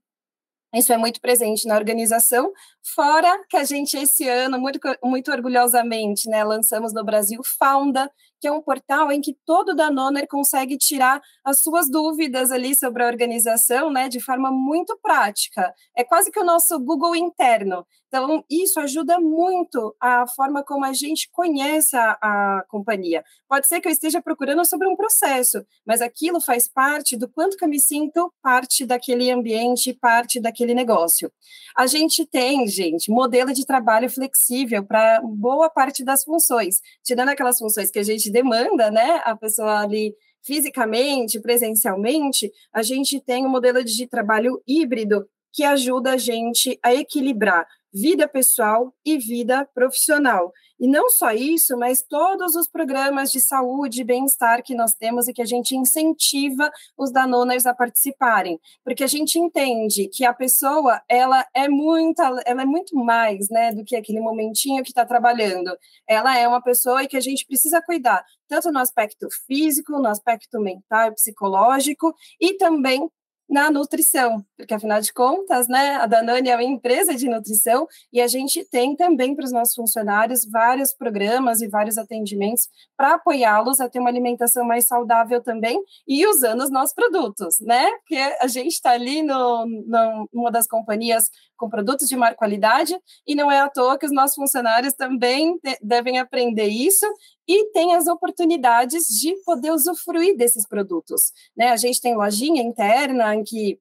isso 0.76 0.92
é 0.92 0.98
muito 0.98 1.22
presente 1.22 1.68
na 1.68 1.76
organização, 1.76 2.52
fora 2.84 3.44
que 3.50 3.56
a 3.56 3.64
gente 3.64 3.96
esse 3.96 4.28
ano, 4.28 4.60
muito, 4.60 4.80
muito 5.02 5.32
orgulhosamente, 5.32 6.30
né, 6.30 6.44
lançamos 6.44 6.94
no 6.94 7.04
Brasil 7.04 7.42
Founda, 7.44 8.12
que 8.40 8.48
é 8.48 8.52
um 8.52 8.62
portal 8.62 9.12
em 9.12 9.22
que 9.22 9.38
todo 9.46 9.76
Danoner 9.76 10.28
consegue 10.28 10.78
tirar 10.78 11.22
as 11.44 11.60
suas 11.60 11.90
dúvidas 11.90 12.52
ali 12.52 12.76
sobre 12.76 13.04
a 13.04 13.08
organização, 13.08 13.92
né, 13.92 14.10
de 14.10 14.20
forma 14.20 14.52
muito 14.52 14.98
prática. 15.02 15.74
É 15.96 16.04
quase 16.04 16.32
que 16.32 16.40
o 16.40 16.44
nosso 16.46 16.80
Google 16.80 17.16
interno. 17.16 17.86
Então, 18.08 18.46
isso 18.50 18.80
ajuda 18.80 19.20
muito 19.20 19.94
a 20.00 20.26
forma 20.26 20.64
como 20.64 20.86
a 20.86 20.94
gente 20.94 21.30
conhece 21.32 21.98
a, 21.98 22.18
a 22.22 22.64
companhia. 22.70 23.22
Pode 23.48 23.68
ser 23.68 23.82
que 23.82 23.90
eu 23.90 23.92
esteja 23.92 24.22
procurando 24.22 24.64
sobre 24.64 24.88
um 24.88 24.96
processo, 24.96 25.66
mas 25.86 26.02
aquilo 26.02 26.40
faz 26.40 26.66
parte 26.66 27.18
do 27.18 27.28
quanto 27.28 27.58
que 27.58 27.66
eu 27.66 27.70
me 27.70 27.80
sinto 27.80 28.32
parte 28.42 28.86
daquele 28.86 29.30
ambiente, 29.30 29.94
parte 29.94 30.40
daquele 30.40 30.74
negócio. 30.74 31.30
A 31.76 31.88
gente 31.88 32.26
tem, 32.26 32.66
gente, 32.68 33.12
modelo 33.12 33.52
de 33.52 33.66
trabalho 33.66 34.10
flexível 34.10 34.86
para 34.86 35.20
boa 35.22 35.70
parte 35.70 36.04
das 36.04 36.24
funções, 36.24 36.80
tirando 37.04 37.30
aquelas 37.30 37.60
funções 37.60 37.92
que 37.92 38.00
a 38.00 38.04
gente 38.04 38.25
demanda, 38.32 38.92
né, 38.92 39.22
a 39.24 39.36
pessoa 39.36 39.82
ali 39.82 40.14
fisicamente, 40.44 41.40
presencialmente, 41.40 42.52
a 42.72 42.84
gente 42.84 43.20
tem 43.20 43.46
um 43.46 43.50
modelo 43.50 43.84
de 43.84 44.08
trabalho 44.08 44.62
híbrido 44.68 45.28
que 45.52 45.64
ajuda 45.64 46.14
a 46.14 46.18
gente 46.18 46.78
a 46.84 46.94
equilibrar 46.94 47.66
vida 47.94 48.28
pessoal 48.28 48.94
e 49.06 49.18
vida 49.18 49.66
profissional. 49.74 50.52
E 50.80 50.88
não 50.88 51.10
só 51.10 51.32
isso, 51.32 51.78
mas 51.78 52.02
todos 52.02 52.56
os 52.56 52.68
programas 52.68 53.32
de 53.32 53.40
saúde 53.40 54.02
e 54.02 54.04
bem-estar 54.04 54.62
que 54.62 54.76
nós 54.76 54.94
temos 54.94 55.28
e 55.28 55.34
que 55.34 55.42
a 55.42 55.46
gente 55.46 55.76
incentiva 55.76 56.70
os 56.98 57.12
danoners 57.12 57.66
a 57.66 57.74
participarem, 57.74 58.60
porque 58.84 59.04
a 59.04 59.08
gente 59.08 59.40
entende 59.40 60.10
que 60.10 60.26
a 60.26 60.34
pessoa 60.34 61.02
ela 61.08 61.46
é 61.54 61.70
muito, 61.70 62.22
ela 62.22 62.62
é 62.62 62.66
muito 62.66 62.96
mais, 62.96 63.50
né, 63.50 63.72
do 63.72 63.86
que 63.86 63.96
aquele 63.96 64.20
momentinho 64.20 64.84
que 64.84 64.90
está 64.90 65.06
trabalhando. 65.06 65.76
Ela 66.08 66.38
é 66.38 66.48
uma 66.48 66.62
pessoa 66.62 67.04
e 67.04 67.08
que 67.08 67.18
a 67.18 67.22
gente 67.22 67.46
precisa 67.46 67.82
cuidar 67.82 68.26
tanto 68.48 68.72
no 68.72 68.80
aspecto 68.80 69.28
físico, 69.48 69.94
no 69.94 70.08
aspecto 70.08 70.60
mental, 70.60 71.14
psicológico 71.14 72.14
e 72.40 72.58
também 72.58 73.10
na 73.50 73.70
nutrição, 73.70 74.44
porque 74.58 74.74
afinal 74.74 75.00
de 75.00 75.14
contas, 75.14 75.68
né, 75.68 75.96
a 75.96 76.06
Danone 76.06 76.50
é 76.50 76.56
uma 76.56 76.64
empresa 76.64 77.14
de 77.14 77.30
nutrição 77.30 77.88
e 78.12 78.20
a 78.20 78.28
gente 78.28 78.66
tem 78.70 78.96
também 78.96 79.36
para 79.36 79.46
os 79.46 79.52
nossos 79.52 79.76
funcionários 79.76 80.50
vários 80.50 80.94
programas 80.94 81.62
e 81.62 81.68
vários 81.68 81.98
atendimentos 81.98 82.68
para 82.98 83.16
apoiá-los 83.16 83.80
a 83.80 83.88
ter 83.88 84.00
uma 84.00 84.10
alimentação 84.10 84.66
mais 84.66 84.88
saudável 84.88 85.42
também 85.42 85.80
e 86.08 86.26
usando 86.28 86.62
os 86.62 86.72
nossos 86.72 86.94
produtos, 86.94 87.60
né? 87.62 87.90
Porque 88.00 88.18
a 88.42 88.48
gente 88.48 88.74
está 88.74 88.92
ali 88.92 89.22
no, 89.22 89.66
no, 89.66 90.30
numa 90.34 90.52
das 90.52 90.68
companhias 90.68 91.30
com 91.56 91.70
produtos 91.70 92.08
de 92.08 92.16
maior 92.16 92.36
qualidade 92.36 92.98
e 93.26 93.36
não 93.36 93.52
é 93.52 93.60
à 93.60 93.70
toa 93.70 93.98
que 93.98 94.06
os 94.06 94.12
nossos 94.12 94.36
funcionários 94.36 94.94
também 94.94 95.60
devem 95.82 96.20
aprender 96.20 96.68
isso 96.68 97.06
e 97.48 97.72
tem 97.72 97.96
as 97.96 98.08
oportunidades 98.08 99.06
de 99.06 99.36
poder 99.44 99.72
usufruir 99.72 100.36
desses 100.36 100.68
produtos. 100.68 101.32
Né? 101.56 101.70
A 101.70 101.78
gente 101.78 102.02
tem 102.02 102.16
lojinha 102.16 102.62
interna 102.62 103.36
em 103.36 103.44
que 103.44 103.80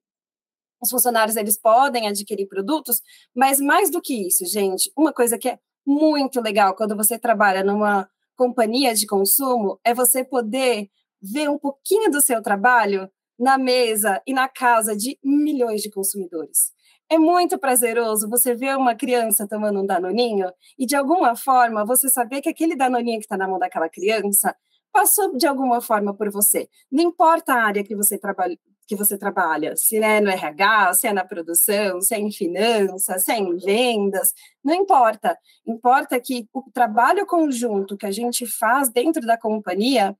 os 0.81 0.89
funcionários 0.89 1.35
eles 1.35 1.59
podem 1.59 2.07
adquirir 2.07 2.47
produtos, 2.47 3.01
mas 3.35 3.59
mais 3.59 3.89
do 3.89 4.01
que 4.01 4.27
isso, 4.27 4.45
gente, 4.45 4.91
uma 4.95 5.11
coisa 5.11 5.37
que 5.37 5.49
é 5.49 5.59
muito 5.85 6.41
legal 6.41 6.75
quando 6.75 6.95
você 6.95 7.17
trabalha 7.17 7.63
numa 7.63 8.09
companhia 8.35 8.93
de 8.93 9.05
consumo 9.07 9.79
é 9.83 9.93
você 9.93 10.23
poder 10.23 10.89
ver 11.21 11.49
um 11.49 11.57
pouquinho 11.57 12.11
do 12.11 12.21
seu 12.21 12.41
trabalho 12.41 13.09
na 13.39 13.57
mesa 13.57 14.21
e 14.25 14.33
na 14.33 14.47
casa 14.47 14.95
de 14.95 15.17
milhões 15.23 15.81
de 15.81 15.89
consumidores. 15.89 16.74
É 17.09 17.19
muito 17.19 17.59
prazeroso 17.59 18.27
você 18.27 18.55
ver 18.55 18.75
uma 18.75 18.95
criança 18.95 19.47
tomando 19.47 19.79
um 19.79 19.85
danoninho 19.85 20.51
e, 20.77 20.87
de 20.87 20.95
alguma 20.95 21.35
forma, 21.35 21.85
você 21.85 22.09
saber 22.09 22.41
que 22.41 22.49
aquele 22.49 22.75
danoninho 22.75 23.19
que 23.19 23.25
está 23.25 23.37
na 23.37 23.47
mão 23.47 23.59
daquela 23.59 23.87
criança 23.87 24.55
passou, 24.91 25.37
de 25.37 25.45
alguma 25.45 25.81
forma, 25.81 26.15
por 26.15 26.31
você. 26.31 26.67
Não 26.91 27.03
importa 27.03 27.53
a 27.53 27.63
área 27.63 27.83
que 27.83 27.95
você 27.95 28.17
trabalha, 28.17 28.57
que 28.87 28.95
você 28.95 29.17
trabalha, 29.19 29.75
se 29.75 29.97
é 29.97 30.19
no 30.19 30.29
RH, 30.29 30.93
se 30.95 31.07
é 31.07 31.13
na 31.13 31.23
produção, 31.25 32.01
se 32.01 32.15
é 32.15 32.19
em 32.19 32.31
finanças, 32.31 33.23
se 33.23 33.31
é 33.31 33.37
em 33.37 33.55
vendas, 33.57 34.33
não 34.63 34.73
importa. 34.73 35.37
Importa 35.67 36.19
que 36.19 36.47
o 36.53 36.63
trabalho 36.73 37.25
conjunto 37.27 37.97
que 37.97 38.05
a 38.07 38.11
gente 38.11 38.47
faz 38.47 38.89
dentro 38.89 39.21
da 39.27 39.37
companhia 39.37 40.17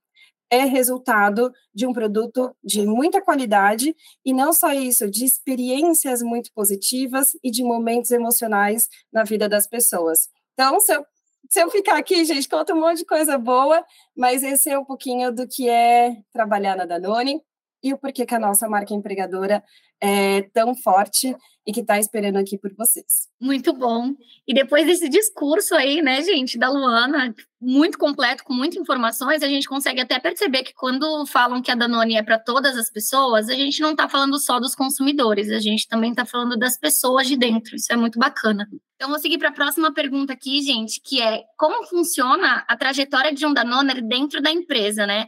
é 0.50 0.64
resultado 0.66 1.52
de 1.74 1.86
um 1.86 1.94
produto 1.94 2.56
de 2.64 2.86
muita 2.86 3.22
qualidade 3.22 3.96
e 4.24 4.34
não 4.34 4.54
só 4.54 4.72
isso, 4.74 5.10
de 5.10 5.26
experiências 5.26 6.22
muito 6.22 6.52
positivas 6.54 7.30
e 7.44 7.52
de 7.52 7.64
momentos 7.64 8.12
emocionais 8.12 8.88
na 9.12 9.24
vida 9.24 9.50
das 9.50 9.68
pessoas. 9.68 10.30
Então, 10.54 10.80
se 10.80 10.94
eu, 10.94 11.06
se 11.50 11.62
eu 11.62 11.70
ficar 11.70 11.98
aqui, 11.98 12.24
gente, 12.26 12.48
conta 12.48 12.74
um 12.74 12.80
monte 12.80 13.00
de 13.00 13.06
coisa 13.06 13.38
boa, 13.38 13.84
mas 14.16 14.44
esse 14.44 14.70
é 14.70 14.78
um 14.78 14.86
pouquinho 14.86 15.32
do 15.32 15.48
que 15.48 15.70
é 15.70 16.16
trabalhar 16.32 16.76
na 16.76 16.86
Danone 16.86 17.42
e 17.86 17.94
o 17.94 18.00
porquê 18.00 18.26
que 18.26 18.34
a 18.34 18.40
nossa 18.40 18.68
marca 18.68 18.96
empregadora 18.96 19.64
é 20.02 20.42
tão 20.54 20.76
forte 20.76 21.36
e 21.68 21.72
que 21.72 21.82
está 21.82 22.00
esperando 22.00 22.38
aqui 22.38 22.58
por 22.58 22.74
vocês. 22.76 23.30
Muito 23.40 23.72
bom. 23.74 24.16
E 24.48 24.56
depois 24.56 24.88
desse 24.88 25.08
discurso 25.08 25.76
aí, 25.76 26.02
né, 26.02 26.24
gente, 26.24 26.58
da 26.58 26.68
Luana, 26.68 27.32
muito 27.62 28.00
completo, 28.00 28.44
com 28.44 28.54
muitas 28.54 28.82
informações, 28.82 29.44
a 29.44 29.48
gente 29.48 29.68
consegue 29.68 30.02
até 30.02 30.18
perceber 30.20 30.64
que 30.64 30.74
quando 30.74 31.28
falam 31.28 31.62
que 31.62 31.70
a 31.70 31.76
Danone 31.76 32.16
é 32.16 32.24
para 32.24 32.40
todas 32.40 32.76
as 32.76 32.90
pessoas, 32.90 33.50
a 33.50 33.54
gente 33.54 33.80
não 33.82 33.92
está 33.92 34.10
falando 34.10 34.40
só 34.40 34.60
dos 34.60 34.74
consumidores, 34.74 35.52
a 35.52 35.60
gente 35.60 35.88
também 35.88 36.10
está 36.10 36.26
falando 36.26 36.58
das 36.58 36.80
pessoas 36.80 37.28
de 37.28 37.38
dentro. 37.38 37.76
Isso 37.76 37.94
é 37.94 37.96
muito 37.96 38.18
bacana. 38.18 38.68
Então, 38.96 39.10
vou 39.10 39.20
seguir 39.20 39.38
para 39.38 39.50
a 39.50 39.54
próxima 39.54 39.94
pergunta 39.94 40.34
aqui, 40.34 40.60
gente, 40.64 41.00
que 41.04 41.22
é 41.22 41.44
como 41.56 41.86
funciona 41.86 42.66
a 42.68 42.76
trajetória 42.76 43.32
de 43.32 43.46
um 43.46 43.54
Danone 43.54 44.02
dentro 44.02 44.42
da 44.42 44.50
empresa, 44.50 45.06
né? 45.06 45.28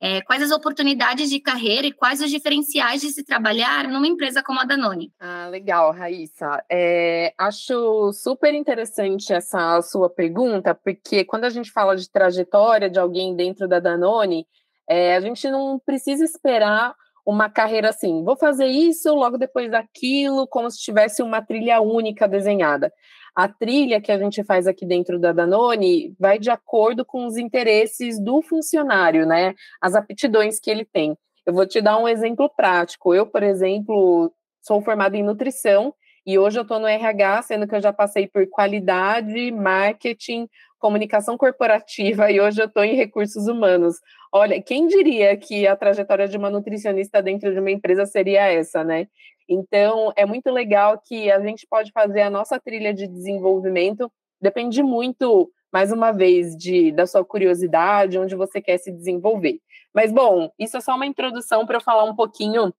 É, 0.00 0.20
quais 0.22 0.42
as 0.42 0.52
oportunidades 0.52 1.28
de 1.28 1.40
carreira 1.40 1.86
e 1.86 1.92
quais 1.92 2.20
os 2.20 2.30
diferenciais 2.30 3.00
de 3.00 3.08
se 3.08 3.24
trabalhar 3.24 3.88
numa 3.88 4.06
empresa 4.06 4.42
como 4.42 4.60
a 4.60 4.64
Danone? 4.64 5.12
Ah, 5.18 5.48
legal, 5.50 5.92
Raíssa. 5.92 6.64
É, 6.70 7.34
acho 7.36 8.12
super 8.12 8.54
interessante 8.54 9.32
essa 9.32 9.82
sua 9.82 10.08
pergunta, 10.08 10.72
porque 10.72 11.24
quando 11.24 11.44
a 11.44 11.50
gente 11.50 11.72
fala 11.72 11.96
de 11.96 12.08
trajetória 12.08 12.88
de 12.88 12.98
alguém 12.98 13.34
dentro 13.34 13.66
da 13.66 13.80
Danone, 13.80 14.46
é, 14.88 15.16
a 15.16 15.20
gente 15.20 15.50
não 15.50 15.80
precisa 15.84 16.24
esperar 16.24 16.94
uma 17.26 17.50
carreira 17.50 17.90
assim, 17.90 18.24
vou 18.24 18.36
fazer 18.36 18.66
isso, 18.66 19.14
logo 19.14 19.36
depois 19.36 19.70
daquilo, 19.70 20.46
como 20.46 20.70
se 20.70 20.78
tivesse 20.78 21.22
uma 21.22 21.42
trilha 21.42 21.80
única 21.80 22.26
desenhada 22.26 22.90
a 23.34 23.48
trilha 23.48 24.00
que 24.00 24.12
a 24.12 24.18
gente 24.18 24.42
faz 24.44 24.66
aqui 24.66 24.84
dentro 24.86 25.18
da 25.18 25.32
Danone 25.32 26.14
vai 26.18 26.38
de 26.38 26.50
acordo 26.50 27.04
com 27.04 27.26
os 27.26 27.36
interesses 27.36 28.22
do 28.22 28.42
funcionário, 28.42 29.26
né? 29.26 29.54
As 29.80 29.94
aptidões 29.94 30.58
que 30.58 30.70
ele 30.70 30.84
tem. 30.84 31.16
Eu 31.46 31.54
vou 31.54 31.66
te 31.66 31.80
dar 31.80 31.98
um 31.98 32.06
exemplo 32.06 32.50
prático. 32.54 33.14
Eu, 33.14 33.26
por 33.26 33.42
exemplo, 33.42 34.32
sou 34.60 34.82
formada 34.82 35.16
em 35.16 35.22
nutrição 35.22 35.94
e 36.26 36.38
hoje 36.38 36.58
eu 36.58 36.62
estou 36.62 36.78
no 36.78 36.86
RH, 36.86 37.42
sendo 37.42 37.66
que 37.66 37.74
eu 37.74 37.80
já 37.80 37.90
passei 37.90 38.26
por 38.26 38.46
qualidade, 38.50 39.50
marketing, 39.50 40.46
comunicação 40.78 41.38
corporativa 41.38 42.30
e 42.30 42.40
hoje 42.40 42.60
eu 42.60 42.66
estou 42.66 42.84
em 42.84 42.94
recursos 42.94 43.48
humanos. 43.48 43.96
Olha, 44.32 44.60
quem 44.60 44.86
diria 44.86 45.34
que 45.36 45.66
a 45.66 45.74
trajetória 45.74 46.28
de 46.28 46.36
uma 46.36 46.50
nutricionista 46.50 47.22
dentro 47.22 47.52
de 47.52 47.58
uma 47.58 47.70
empresa 47.70 48.04
seria 48.04 48.46
essa, 48.52 48.84
né? 48.84 49.08
Então, 49.48 50.12
é 50.14 50.26
muito 50.26 50.50
legal 50.50 51.00
que 51.02 51.30
a 51.30 51.40
gente 51.40 51.66
pode 51.66 51.90
fazer 51.92 52.20
a 52.20 52.30
nossa 52.30 52.60
trilha 52.60 52.92
de 52.92 53.06
desenvolvimento, 53.06 54.12
depende 54.40 54.82
muito, 54.82 55.50
mais 55.72 55.90
uma 55.90 56.12
vez, 56.12 56.54
de, 56.56 56.92
da 56.92 57.06
sua 57.06 57.24
curiosidade, 57.24 58.18
onde 58.18 58.36
você 58.36 58.60
quer 58.60 58.78
se 58.78 58.92
desenvolver. 58.92 59.58
Mas, 59.94 60.12
bom, 60.12 60.50
isso 60.58 60.76
é 60.76 60.80
só 60.80 60.94
uma 60.94 61.06
introdução 61.06 61.64
para 61.66 61.78
eu 61.78 61.80
falar 61.80 62.04
um 62.04 62.14
pouquinho 62.14 62.72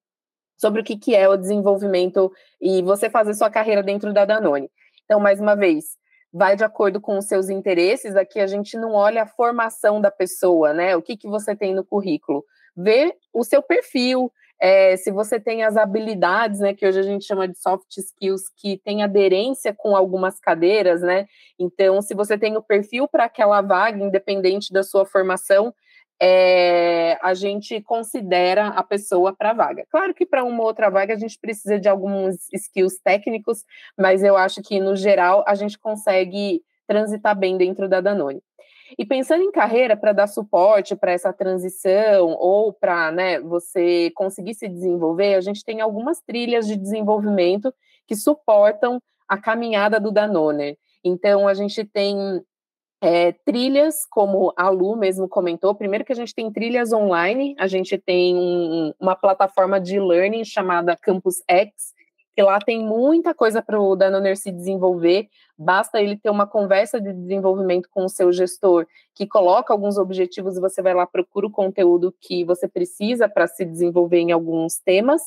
sobre 0.57 0.81
o 0.81 0.83
que, 0.83 0.97
que 0.97 1.15
é 1.15 1.27
o 1.27 1.37
desenvolvimento 1.37 2.31
e 2.61 2.83
você 2.83 3.09
fazer 3.09 3.33
sua 3.33 3.49
carreira 3.49 3.81
dentro 3.81 4.13
da 4.13 4.25
Danone. 4.25 4.69
Então, 5.05 5.19
mais 5.19 5.39
uma 5.39 5.55
vez, 5.55 5.97
vai 6.31 6.55
de 6.55 6.63
acordo 6.63 7.01
com 7.01 7.17
os 7.17 7.25
seus 7.25 7.49
interesses. 7.49 8.15
Aqui 8.15 8.39
a 8.39 8.47
gente 8.47 8.77
não 8.77 8.91
olha 8.91 9.23
a 9.23 9.27
formação 9.27 9.99
da 9.99 10.11
pessoa, 10.11 10.73
né? 10.73 10.95
O 10.95 11.01
que, 11.01 11.17
que 11.17 11.27
você 11.27 11.55
tem 11.55 11.73
no 11.73 11.83
currículo. 11.83 12.43
Vê 12.75 13.15
o 13.33 13.43
seu 13.43 13.63
perfil, 13.63 14.31
é, 14.61 14.97
se 14.97 15.11
você 15.11 15.39
tem 15.39 15.63
as 15.63 15.77
habilidades, 15.77 16.59
né, 16.59 16.73
que 16.73 16.85
hoje 16.85 16.99
a 16.99 17.03
gente 17.03 17.25
chama 17.25 17.47
de 17.47 17.57
soft 17.57 17.97
skills, 17.97 18.43
que 18.57 18.77
tem 18.83 19.03
aderência 19.03 19.73
com 19.73 19.95
algumas 19.95 20.39
cadeiras, 20.39 21.01
né? 21.01 21.27
Então, 21.57 22.01
se 22.01 22.13
você 22.13 22.37
tem 22.37 22.57
o 22.57 22.61
perfil 22.61 23.07
para 23.07 23.25
aquela 23.25 23.61
vaga, 23.61 24.03
independente 24.03 24.73
da 24.73 24.83
sua 24.83 25.05
formação, 25.05 25.73
é, 26.21 27.17
a 27.21 27.33
gente 27.33 27.81
considera 27.81 28.67
a 28.67 28.83
pessoa 28.83 29.33
para 29.33 29.51
a 29.51 29.53
vaga. 29.53 29.85
Claro 29.89 30.13
que 30.13 30.25
para 30.25 30.43
uma 30.43 30.63
outra 30.63 30.89
vaga 30.89 31.13
a 31.13 31.17
gente 31.17 31.39
precisa 31.39 31.79
de 31.79 31.87
alguns 31.87 32.35
skills 32.53 32.99
técnicos, 33.01 33.63
mas 33.97 34.21
eu 34.21 34.35
acho 34.35 34.61
que, 34.61 34.79
no 34.81 34.95
geral, 34.95 35.43
a 35.47 35.55
gente 35.55 35.79
consegue 35.79 36.61
transitar 36.85 37.37
bem 37.37 37.57
dentro 37.57 37.87
da 37.87 38.01
Danone. 38.01 38.41
E 38.97 39.05
pensando 39.05 39.43
em 39.43 39.51
carreira 39.51 39.95
para 39.95 40.13
dar 40.13 40.27
suporte 40.27 40.95
para 40.95 41.11
essa 41.11 41.31
transição 41.31 42.29
ou 42.39 42.73
para 42.73 43.11
né, 43.11 43.39
você 43.39 44.11
conseguir 44.15 44.55
se 44.55 44.67
desenvolver, 44.67 45.35
a 45.35 45.41
gente 45.41 45.63
tem 45.63 45.81
algumas 45.81 46.21
trilhas 46.21 46.65
de 46.65 46.75
desenvolvimento 46.75 47.73
que 48.07 48.15
suportam 48.15 49.01
a 49.27 49.37
caminhada 49.37 49.99
do 49.99 50.11
Danone. 50.11 50.77
Então, 51.03 51.47
a 51.47 51.53
gente 51.53 51.83
tem 51.85 52.41
É, 53.01 53.31
trilhas, 53.45 54.05
como 54.11 54.51
a 54.57 54.67
Lu 54.69 54.97
mesmo 54.97 55.25
comentou, 55.29 55.73
primeiro 55.73 56.03
que 56.03 56.11
a 56.11 56.15
gente 56.15 56.35
tem 56.35 56.51
trilhas 56.51 56.91
online, 56.91 57.55
a 57.57 57.65
gente 57.65 57.97
tem 57.97 58.35
um, 58.35 58.93
uma 58.99 59.15
plataforma 59.15 59.79
de 59.79 59.97
learning 59.97 60.43
chamada 60.43 60.97
Campus 60.97 61.41
X, 61.47 61.93
que 62.39 62.43
lá 62.43 62.57
tem 62.57 62.81
muita 62.81 63.33
coisa 63.33 63.61
para 63.61 63.77
o 63.77 63.97
Danoner 63.97 64.37
se 64.37 64.49
desenvolver, 64.49 65.27
basta 65.57 66.01
ele 66.01 66.15
ter 66.15 66.29
uma 66.29 66.47
conversa 66.47 66.97
de 67.01 67.11
desenvolvimento 67.11 67.89
com 67.91 68.05
o 68.05 68.07
seu 68.07 68.31
gestor, 68.31 68.87
que 69.13 69.27
coloca 69.27 69.73
alguns 69.73 69.97
objetivos 69.97 70.55
e 70.55 70.61
você 70.61 70.81
vai 70.81 70.93
lá, 70.93 71.05
procura 71.05 71.47
o 71.47 71.51
conteúdo 71.51 72.15
que 72.21 72.45
você 72.45 72.65
precisa 72.65 73.27
para 73.27 73.45
se 73.45 73.65
desenvolver 73.65 74.19
em 74.19 74.31
alguns 74.31 74.77
temas, 74.77 75.21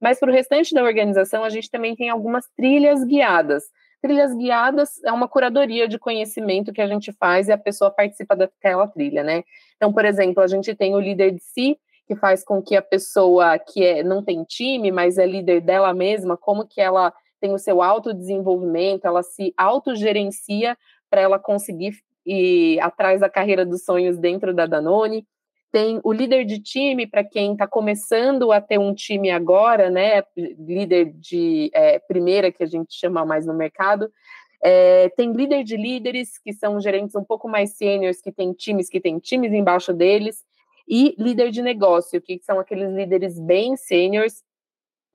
mas 0.00 0.20
para 0.20 0.30
o 0.30 0.32
restante 0.32 0.72
da 0.72 0.84
organização, 0.84 1.42
a 1.42 1.50
gente 1.50 1.68
também 1.68 1.96
tem 1.96 2.10
algumas 2.10 2.48
trilhas 2.56 3.02
guiadas. 3.02 3.64
Trilhas 4.00 4.32
guiadas 4.32 5.02
é 5.02 5.10
uma 5.10 5.26
curadoria 5.26 5.88
de 5.88 5.98
conhecimento 5.98 6.72
que 6.72 6.80
a 6.80 6.86
gente 6.86 7.10
faz 7.10 7.48
e 7.48 7.52
a 7.52 7.58
pessoa 7.58 7.90
participa 7.90 8.36
daquela 8.36 8.86
trilha, 8.86 9.24
né? 9.24 9.42
Então, 9.76 9.92
por 9.92 10.04
exemplo, 10.04 10.40
a 10.40 10.46
gente 10.46 10.76
tem 10.76 10.94
o 10.94 11.00
líder 11.00 11.32
de 11.32 11.42
si, 11.42 11.76
que 12.06 12.16
faz 12.16 12.44
com 12.44 12.62
que 12.62 12.76
a 12.76 12.82
pessoa 12.82 13.58
que 13.58 13.84
é, 13.84 14.02
não 14.02 14.22
tem 14.22 14.44
time, 14.44 14.90
mas 14.90 15.18
é 15.18 15.26
líder 15.26 15.60
dela 15.60 15.94
mesma, 15.94 16.36
como 16.36 16.66
que 16.66 16.80
ela 16.80 17.12
tem 17.40 17.52
o 17.52 17.58
seu 17.58 17.82
autodesenvolvimento, 17.82 19.06
ela 19.06 19.22
se 19.22 19.52
autogerencia 19.56 20.76
para 21.10 21.20
ela 21.20 21.38
conseguir 21.38 21.92
ir 22.24 22.78
atrás 22.80 23.20
da 23.20 23.28
carreira 23.28 23.66
dos 23.66 23.84
sonhos 23.84 24.16
dentro 24.16 24.54
da 24.54 24.64
Danone. 24.64 25.26
Tem 25.72 26.00
o 26.04 26.12
líder 26.12 26.44
de 26.44 26.60
time, 26.60 27.06
para 27.06 27.24
quem 27.24 27.52
está 27.52 27.66
começando 27.66 28.52
a 28.52 28.60
ter 28.60 28.78
um 28.78 28.94
time 28.94 29.30
agora, 29.30 29.90
né? 29.90 30.22
Líder 30.36 31.12
de 31.14 31.70
é, 31.74 31.98
primeira, 31.98 32.52
que 32.52 32.62
a 32.62 32.66
gente 32.66 32.94
chama 32.94 33.24
mais 33.24 33.46
no 33.46 33.54
mercado. 33.54 34.10
É, 34.62 35.08
tem 35.16 35.32
líder 35.32 35.64
de 35.64 35.76
líderes, 35.76 36.38
que 36.38 36.52
são 36.52 36.80
gerentes 36.80 37.16
um 37.16 37.24
pouco 37.24 37.48
mais 37.48 37.70
seniors, 37.76 38.20
que 38.20 38.30
tem 38.30 38.52
times 38.52 38.88
que 38.88 39.00
tem 39.00 39.18
times 39.18 39.52
embaixo 39.52 39.92
deles 39.92 40.44
e 40.88 41.14
líder 41.18 41.50
de 41.50 41.62
negócio, 41.62 42.20
que 42.20 42.40
são 42.42 42.58
aqueles 42.58 42.90
líderes 42.92 43.38
bem 43.38 43.76
seniors 43.76 44.42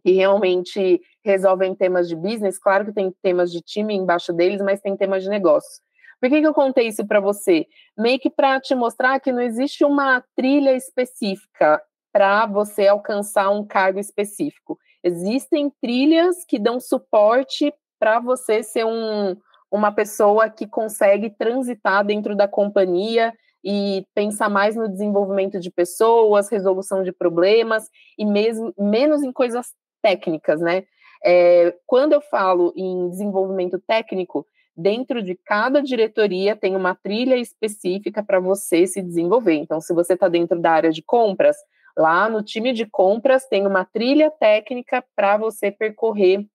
que 0.04 0.12
realmente 0.12 1.02
resolvem 1.24 1.76
temas 1.76 2.08
de 2.08 2.16
business. 2.16 2.58
Claro 2.58 2.86
que 2.86 2.94
tem 2.94 3.14
temas 3.22 3.52
de 3.52 3.62
time 3.62 3.94
embaixo 3.94 4.32
deles, 4.32 4.62
mas 4.62 4.80
tem 4.80 4.96
temas 4.96 5.24
de 5.24 5.30
negócio. 5.30 5.82
Por 6.20 6.30
que, 6.30 6.42
que 6.42 6.48
eu 6.48 6.54
contei 6.54 6.88
isso 6.88 7.06
para 7.06 7.20
você? 7.20 7.68
Meio 7.98 8.20
que 8.20 8.30
para 8.30 8.60
te 8.60 8.74
mostrar 8.74 9.20
que 9.20 9.32
não 9.32 9.42
existe 9.42 9.84
uma 9.84 10.24
trilha 10.36 10.76
específica 10.76 11.82
para 12.12 12.46
você 12.48 12.88
alcançar 12.88 13.50
um 13.50 13.66
cargo 13.66 14.00
específico. 14.00 14.80
Existem 15.04 15.72
trilhas 15.82 16.44
que 16.48 16.58
dão 16.58 16.80
suporte 16.80 17.72
para 18.00 18.20
você 18.20 18.64
ser 18.64 18.86
um, 18.86 19.36
uma 19.72 19.92
pessoa 19.92 20.50
que 20.50 20.66
consegue 20.66 21.30
transitar 21.30 22.04
dentro 22.06 22.36
da 22.36 22.48
companhia 22.48 23.34
e 23.64 24.06
pensar 24.14 24.50
mais 24.50 24.76
no 24.76 24.88
desenvolvimento 24.88 25.60
de 25.60 25.72
pessoas, 25.72 26.50
resolução 26.50 27.04
de 27.04 27.12
problemas 27.12 27.90
e 28.18 28.26
mesmo 28.26 28.74
menos 28.78 29.24
em 29.24 29.32
coisas 29.32 29.74
técnicas, 30.02 30.62
né? 30.62 30.84
É, 31.24 31.76
quando 31.86 32.14
eu 32.14 32.22
falo 32.22 32.74
em 32.76 33.10
desenvolvimento 33.10 33.80
técnico, 33.80 34.46
dentro 34.76 35.24
de 35.24 35.36
cada 35.36 35.82
diretoria 35.82 36.56
tem 36.56 36.76
uma 36.76 36.94
trilha 36.94 37.36
específica 37.36 38.24
para 38.24 38.40
você 38.40 38.86
se 38.86 39.02
desenvolver. 39.02 39.56
Então, 39.56 39.82
se 39.82 39.94
você 39.94 40.14
está 40.14 40.28
dentro 40.28 40.60
da 40.60 40.72
área 40.72 40.92
de 40.92 41.02
compras, 41.02 41.58
lá 41.98 42.30
no 42.30 42.44
time 42.44 42.72
de 42.74 42.86
compras 42.86 43.48
tem 43.48 43.66
uma 43.66 43.84
trilha 43.84 44.30
técnica 44.30 45.04
para 45.16 45.38
você 45.38 45.72
percorrer 45.72 46.46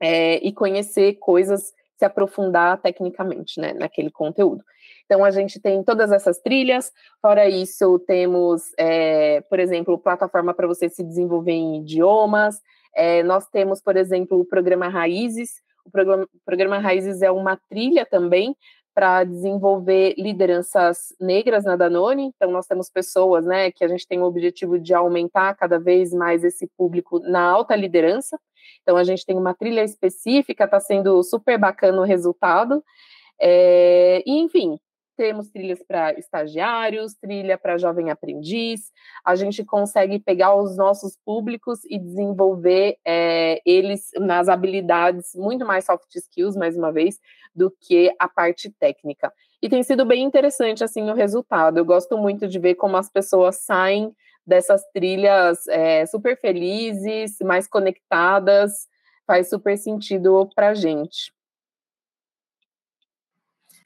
é, 0.00 0.36
e 0.44 0.52
conhecer 0.52 1.14
coisas, 1.14 1.72
se 1.96 2.04
aprofundar 2.04 2.80
tecnicamente 2.82 3.60
né, 3.60 3.72
naquele 3.72 4.10
conteúdo. 4.10 4.64
Então, 5.04 5.24
a 5.24 5.30
gente 5.30 5.60
tem 5.60 5.82
todas 5.82 6.10
essas 6.12 6.38
trilhas, 6.38 6.90
fora 7.20 7.48
isso, 7.48 7.98
temos, 8.00 8.72
é, 8.78 9.40
por 9.42 9.58
exemplo, 9.58 9.98
plataforma 9.98 10.54
para 10.54 10.66
você 10.66 10.88
se 10.88 11.02
desenvolver 11.02 11.52
em 11.52 11.80
idiomas, 11.80 12.60
é, 12.94 13.22
nós 13.22 13.46
temos, 13.48 13.80
por 13.80 13.96
exemplo, 13.96 14.38
o 14.38 14.44
programa 14.44 14.88
Raízes, 14.88 15.50
o 15.84 15.90
programa, 15.90 16.28
programa 16.44 16.78
Raízes 16.78 17.22
é 17.22 17.30
uma 17.30 17.58
trilha 17.68 18.06
também 18.06 18.54
para 18.94 19.24
desenvolver 19.24 20.14
lideranças 20.18 21.14
negras 21.18 21.64
na 21.64 21.76
Danone. 21.76 22.30
Então, 22.36 22.50
nós 22.50 22.66
temos 22.66 22.90
pessoas 22.90 23.44
né, 23.44 23.70
que 23.70 23.84
a 23.84 23.88
gente 23.88 24.06
tem 24.06 24.20
o 24.20 24.24
objetivo 24.24 24.78
de 24.78 24.92
aumentar 24.92 25.54
cada 25.56 25.78
vez 25.78 26.12
mais 26.12 26.44
esse 26.44 26.68
público 26.76 27.18
na 27.20 27.42
alta 27.42 27.74
liderança. 27.74 28.38
Então, 28.82 28.96
a 28.96 29.04
gente 29.04 29.24
tem 29.24 29.36
uma 29.36 29.54
trilha 29.54 29.82
específica, 29.82 30.64
está 30.64 30.78
sendo 30.78 31.22
super 31.22 31.58
bacana 31.58 32.00
o 32.00 32.04
resultado. 32.04 32.84
É, 33.40 34.22
e, 34.26 34.38
enfim, 34.40 34.78
temos 35.16 35.48
trilhas 35.48 35.82
para 35.82 36.12
estagiários, 36.18 37.14
trilha 37.14 37.58
para 37.58 37.78
jovem 37.78 38.10
aprendiz. 38.10 38.90
A 39.24 39.34
gente 39.34 39.64
consegue 39.64 40.18
pegar 40.18 40.54
os 40.54 40.76
nossos 40.76 41.16
públicos 41.24 41.80
e 41.84 41.98
desenvolver 41.98 42.96
é, 43.06 43.60
eles 43.64 44.10
nas 44.18 44.48
habilidades 44.48 45.34
muito 45.34 45.66
mais 45.66 45.84
soft 45.84 46.14
skills, 46.14 46.56
mais 46.56 46.76
uma 46.76 46.92
vez, 46.92 47.18
do 47.54 47.70
que 47.70 48.14
a 48.18 48.28
parte 48.28 48.70
técnica. 48.70 49.32
E 49.62 49.68
tem 49.68 49.82
sido 49.82 50.04
bem 50.04 50.24
interessante 50.24 50.82
assim 50.82 51.08
o 51.10 51.14
resultado. 51.14 51.78
Eu 51.78 51.84
gosto 51.84 52.16
muito 52.18 52.48
de 52.48 52.58
ver 52.58 52.74
como 52.74 52.96
as 52.96 53.10
pessoas 53.10 53.56
saem 53.64 54.12
dessas 54.46 54.82
trilhas 54.92 55.66
é, 55.68 56.04
super 56.06 56.36
felizes, 56.38 57.36
mais 57.42 57.68
conectadas. 57.68 58.88
Faz 59.26 59.48
super 59.48 59.78
sentido 59.78 60.48
para 60.54 60.70
a 60.70 60.74
gente. 60.74 61.32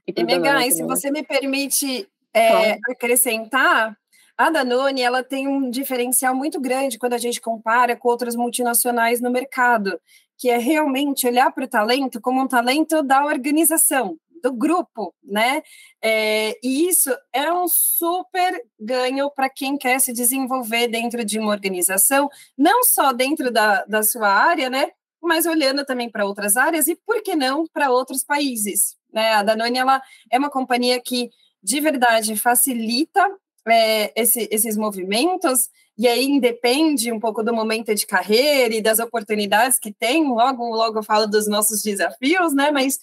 E, 0.06 0.24
Megan, 0.24 0.64
e 0.64 0.72
se 0.72 0.82
você 0.82 1.10
me 1.10 1.22
permite 1.22 2.08
é, 2.32 2.78
acrescentar, 2.90 3.96
a 4.36 4.50
Danone 4.50 5.00
ela 5.00 5.24
tem 5.24 5.48
um 5.48 5.70
diferencial 5.70 6.34
muito 6.34 6.60
grande 6.60 6.98
quando 6.98 7.14
a 7.14 7.18
gente 7.18 7.40
compara 7.40 7.96
com 7.96 8.08
outras 8.08 8.36
multinacionais 8.36 9.20
no 9.20 9.30
mercado, 9.30 9.98
que 10.36 10.50
é 10.50 10.58
realmente 10.58 11.26
olhar 11.26 11.50
para 11.50 11.64
o 11.64 11.68
talento 11.68 12.20
como 12.20 12.42
um 12.42 12.46
talento 12.46 13.02
da 13.02 13.24
organização, 13.24 14.18
do 14.42 14.52
grupo, 14.52 15.14
né? 15.24 15.62
É, 16.02 16.54
e 16.62 16.86
isso 16.86 17.10
é 17.32 17.50
um 17.50 17.66
super 17.66 18.62
ganho 18.78 19.30
para 19.30 19.48
quem 19.48 19.78
quer 19.78 19.98
se 20.00 20.12
desenvolver 20.12 20.88
dentro 20.88 21.24
de 21.24 21.38
uma 21.38 21.50
organização, 21.52 22.28
não 22.56 22.84
só 22.84 23.12
dentro 23.12 23.50
da, 23.50 23.84
da 23.86 24.02
sua 24.02 24.28
área, 24.28 24.68
né? 24.68 24.90
Mas 25.22 25.46
olhando 25.46 25.84
também 25.84 26.10
para 26.10 26.26
outras 26.26 26.56
áreas 26.56 26.86
e, 26.86 26.94
por 26.94 27.22
que 27.22 27.34
não, 27.34 27.66
para 27.66 27.90
outros 27.90 28.22
países. 28.22 28.96
Né? 29.16 29.32
A 29.32 29.42
Danone 29.42 29.78
ela 29.78 30.02
é 30.30 30.38
uma 30.38 30.50
companhia 30.50 31.00
que 31.00 31.30
de 31.62 31.80
verdade 31.80 32.36
facilita 32.36 33.26
é, 33.66 34.12
esse, 34.14 34.46
esses 34.52 34.76
movimentos 34.76 35.70
e 35.98 36.06
aí 36.06 36.26
independe 36.26 37.10
um 37.10 37.18
pouco 37.18 37.42
do 37.42 37.54
momento 37.54 37.94
de 37.94 38.06
carreira 38.06 38.74
e 38.74 38.82
das 38.82 38.98
oportunidades 38.98 39.78
que 39.78 39.90
tem. 39.90 40.28
Logo, 40.28 40.68
logo 40.68 40.98
eu 40.98 41.02
falo 41.02 41.26
dos 41.26 41.48
nossos 41.48 41.80
desafios, 41.80 42.52
né? 42.52 42.70
Mas 42.70 42.98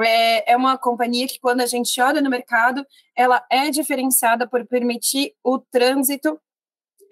é, 0.00 0.52
é 0.52 0.56
uma 0.56 0.78
companhia 0.78 1.28
que, 1.28 1.38
quando 1.38 1.60
a 1.60 1.66
gente 1.66 2.00
olha 2.00 2.22
no 2.22 2.30
mercado, 2.30 2.86
ela 3.14 3.44
é 3.50 3.68
diferenciada 3.70 4.48
por 4.48 4.66
permitir 4.66 5.34
o 5.44 5.58
trânsito 5.58 6.40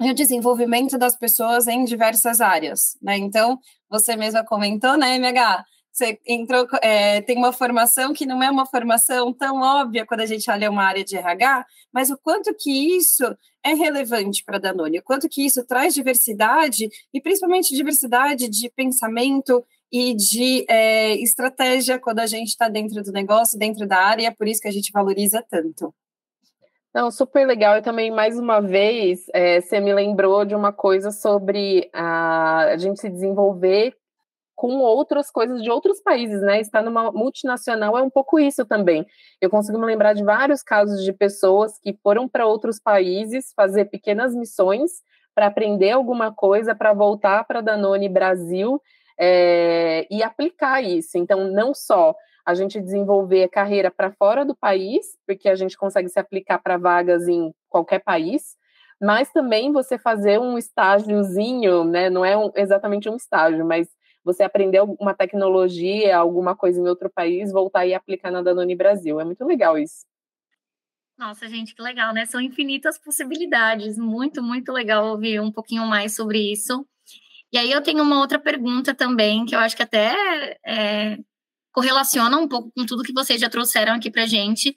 e 0.00 0.10
o 0.10 0.14
desenvolvimento 0.14 0.96
das 0.96 1.14
pessoas 1.14 1.66
em 1.66 1.84
diversas 1.84 2.40
áreas, 2.40 2.96
né? 3.02 3.18
Então, 3.18 3.58
você 3.90 4.16
mesma 4.16 4.42
comentou, 4.42 4.96
né, 4.96 5.16
MH? 5.16 5.64
Você 5.96 6.20
entrou, 6.26 6.68
é, 6.82 7.22
tem 7.22 7.38
uma 7.38 7.54
formação 7.54 8.12
que 8.12 8.26
não 8.26 8.42
é 8.42 8.50
uma 8.50 8.66
formação 8.66 9.32
tão 9.32 9.62
óbvia 9.62 10.04
quando 10.04 10.20
a 10.20 10.26
gente 10.26 10.50
olha 10.50 10.70
uma 10.70 10.84
área 10.84 11.02
de 11.02 11.16
RH, 11.16 11.64
mas 11.90 12.10
o 12.10 12.18
quanto 12.18 12.54
que 12.54 12.98
isso 12.98 13.24
é 13.64 13.72
relevante 13.72 14.44
para 14.44 14.56
a 14.58 14.60
Danone, 14.60 14.98
o 14.98 15.02
quanto 15.02 15.26
que 15.26 15.46
isso 15.46 15.64
traz 15.66 15.94
diversidade, 15.94 16.90
e 17.14 17.18
principalmente 17.18 17.74
diversidade 17.74 18.46
de 18.46 18.70
pensamento 18.76 19.64
e 19.90 20.14
de 20.14 20.66
é, 20.68 21.14
estratégia 21.14 21.98
quando 21.98 22.18
a 22.18 22.26
gente 22.26 22.48
está 22.48 22.68
dentro 22.68 23.02
do 23.02 23.10
negócio, 23.10 23.58
dentro 23.58 23.88
da 23.88 23.96
área, 23.96 24.28
é 24.28 24.30
por 24.30 24.46
isso 24.46 24.60
que 24.60 24.68
a 24.68 24.72
gente 24.72 24.92
valoriza 24.92 25.42
tanto. 25.48 25.94
Não, 26.94 27.10
super 27.10 27.46
legal. 27.46 27.78
E 27.78 27.82
também, 27.82 28.10
mais 28.10 28.38
uma 28.38 28.60
vez, 28.60 29.24
é, 29.32 29.62
você 29.62 29.80
me 29.80 29.94
lembrou 29.94 30.44
de 30.44 30.54
uma 30.54 30.74
coisa 30.74 31.10
sobre 31.10 31.88
a, 31.90 32.64
a 32.64 32.76
gente 32.76 33.00
se 33.00 33.08
desenvolver 33.08 33.96
com 34.56 34.78
outras 34.78 35.30
coisas 35.30 35.62
de 35.62 35.70
outros 35.70 36.00
países, 36.00 36.40
né? 36.40 36.60
Estar 36.60 36.82
numa 36.82 37.12
multinacional 37.12 37.96
é 37.96 38.02
um 38.02 38.10
pouco 38.10 38.40
isso 38.40 38.64
também. 38.64 39.06
Eu 39.40 39.50
consigo 39.50 39.78
me 39.78 39.84
lembrar 39.86 40.14
de 40.14 40.24
vários 40.24 40.62
casos 40.62 41.04
de 41.04 41.12
pessoas 41.12 41.78
que 41.78 41.92
foram 42.02 42.26
para 42.26 42.46
outros 42.46 42.80
países 42.80 43.52
fazer 43.54 43.84
pequenas 43.84 44.34
missões 44.34 45.02
para 45.34 45.46
aprender 45.46 45.90
alguma 45.90 46.32
coisa, 46.32 46.74
para 46.74 46.94
voltar 46.94 47.44
para 47.44 47.60
Danone 47.60 48.08
Brasil 48.08 48.80
é, 49.20 50.06
e 50.10 50.22
aplicar 50.22 50.82
isso. 50.82 51.18
Então, 51.18 51.44
não 51.52 51.74
só 51.74 52.14
a 52.44 52.54
gente 52.54 52.80
desenvolver 52.80 53.42
a 53.44 53.48
carreira 53.48 53.90
para 53.90 54.10
fora 54.12 54.44
do 54.44 54.56
país, 54.56 55.18
porque 55.26 55.48
a 55.50 55.54
gente 55.54 55.76
consegue 55.76 56.08
se 56.08 56.18
aplicar 56.18 56.58
para 56.58 56.78
vagas 56.78 57.28
em 57.28 57.52
qualquer 57.68 57.98
país, 57.98 58.56
mas 58.98 59.30
também 59.30 59.72
você 59.72 59.98
fazer 59.98 60.40
um 60.40 60.56
estágiozinho, 60.56 61.84
né? 61.84 62.08
Não 62.08 62.24
é 62.24 62.36
um, 62.36 62.50
exatamente 62.54 63.10
um 63.10 63.16
estágio, 63.16 63.66
mas 63.66 63.88
você 64.26 64.42
aprender 64.42 64.82
uma 64.98 65.14
tecnologia, 65.14 66.18
alguma 66.18 66.56
coisa 66.56 66.80
em 66.80 66.88
outro 66.88 67.08
país, 67.08 67.52
voltar 67.52 67.86
e 67.86 67.94
aplicar 67.94 68.32
na 68.32 68.42
Danone 68.42 68.74
Brasil. 68.74 69.20
É 69.20 69.24
muito 69.24 69.44
legal 69.44 69.78
isso. 69.78 70.04
Nossa, 71.16 71.48
gente, 71.48 71.76
que 71.76 71.80
legal, 71.80 72.12
né? 72.12 72.26
São 72.26 72.40
infinitas 72.40 72.98
possibilidades. 72.98 73.96
Muito, 73.96 74.42
muito 74.42 74.72
legal 74.72 75.06
ouvir 75.06 75.40
um 75.40 75.52
pouquinho 75.52 75.86
mais 75.86 76.16
sobre 76.16 76.40
isso. 76.52 76.84
E 77.52 77.56
aí 77.56 77.70
eu 77.70 77.80
tenho 77.80 78.02
uma 78.02 78.18
outra 78.18 78.38
pergunta 78.38 78.92
também, 78.92 79.46
que 79.46 79.54
eu 79.54 79.60
acho 79.60 79.76
que 79.76 79.84
até 79.84 80.58
é, 80.66 81.18
correlaciona 81.72 82.36
um 82.36 82.48
pouco 82.48 82.72
com 82.76 82.84
tudo 82.84 83.04
que 83.04 83.12
vocês 83.12 83.40
já 83.40 83.48
trouxeram 83.48 83.94
aqui 83.94 84.10
para 84.10 84.26
gente, 84.26 84.76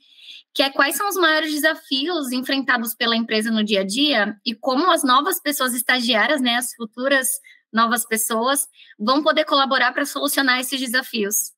que 0.53 0.61
é 0.61 0.69
quais 0.69 0.95
são 0.95 1.09
os 1.09 1.15
maiores 1.15 1.51
desafios 1.51 2.31
enfrentados 2.31 2.93
pela 2.93 3.17
empresa 3.17 3.49
no 3.49 3.63
dia 3.63 3.81
a 3.81 3.83
dia 3.83 4.35
e 4.45 4.53
como 4.53 4.91
as 4.91 5.03
novas 5.03 5.41
pessoas 5.41 5.73
estagiárias, 5.73 6.39
né, 6.39 6.55
as 6.55 6.75
futuras 6.75 7.27
novas 7.71 8.05
pessoas, 8.05 8.67
vão 8.97 9.23
poder 9.23 9.45
colaborar 9.45 9.93
para 9.93 10.05
solucionar 10.05 10.59
esses 10.59 10.79
desafios. 10.79 11.53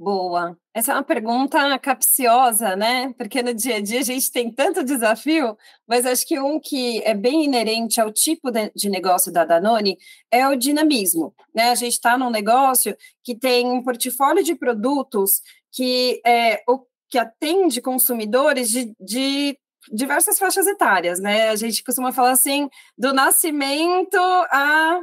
Boa. 0.00 0.56
Essa 0.72 0.92
é 0.92 0.94
uma 0.94 1.02
pergunta 1.02 1.76
capciosa, 1.80 2.76
né? 2.76 3.12
Porque 3.14 3.42
no 3.42 3.52
dia 3.52 3.76
a 3.76 3.80
dia 3.80 3.98
a 3.98 4.04
gente 4.04 4.30
tem 4.30 4.48
tanto 4.48 4.84
desafio, 4.84 5.56
mas 5.88 6.06
acho 6.06 6.24
que 6.24 6.38
um 6.38 6.60
que 6.60 7.02
é 7.02 7.14
bem 7.14 7.44
inerente 7.44 8.00
ao 8.00 8.12
tipo 8.12 8.48
de, 8.52 8.70
negócio 8.88 9.32
da 9.32 9.44
Danone 9.44 9.98
é 10.30 10.46
o 10.46 10.54
dinamismo, 10.54 11.34
né? 11.52 11.70
A 11.70 11.74
gente 11.74 11.94
está 11.94 12.16
num 12.16 12.30
negócio 12.30 12.96
que 13.24 13.34
tem 13.36 13.66
um 13.66 13.82
portfólio 13.82 14.44
de 14.44 14.54
produtos 14.54 15.40
que 15.72 16.20
é 16.24 16.62
que 17.10 17.18
atende 17.18 17.80
consumidores 17.80 18.68
de, 18.68 18.94
de 19.00 19.58
diversas 19.92 20.38
faixas 20.38 20.66
etárias, 20.66 21.20
né? 21.20 21.48
A 21.48 21.56
gente 21.56 21.82
costuma 21.82 22.12
falar 22.12 22.32
assim, 22.32 22.68
do 22.96 23.12
nascimento 23.12 24.16
a, 24.18 25.00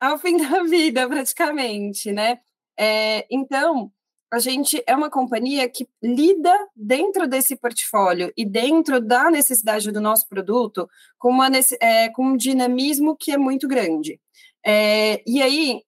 ao 0.00 0.18
fim 0.18 0.36
da 0.36 0.62
vida, 0.64 1.08
praticamente, 1.08 2.12
né? 2.12 2.38
É, 2.78 3.26
então, 3.30 3.90
a 4.32 4.38
gente 4.38 4.82
é 4.86 4.94
uma 4.94 5.08
companhia 5.08 5.68
que 5.68 5.88
lida 6.02 6.52
dentro 6.74 7.26
desse 7.28 7.56
portfólio 7.56 8.32
e 8.36 8.44
dentro 8.44 9.00
da 9.00 9.30
necessidade 9.30 9.90
do 9.90 10.00
nosso 10.00 10.28
produto 10.28 10.88
com, 11.18 11.30
uma, 11.30 11.48
é, 11.80 12.08
com 12.10 12.24
um 12.26 12.36
dinamismo 12.36 13.16
que 13.16 13.32
é 13.32 13.38
muito 13.38 13.68
grande. 13.68 14.20
É, 14.64 15.22
e 15.26 15.40
aí, 15.40 15.80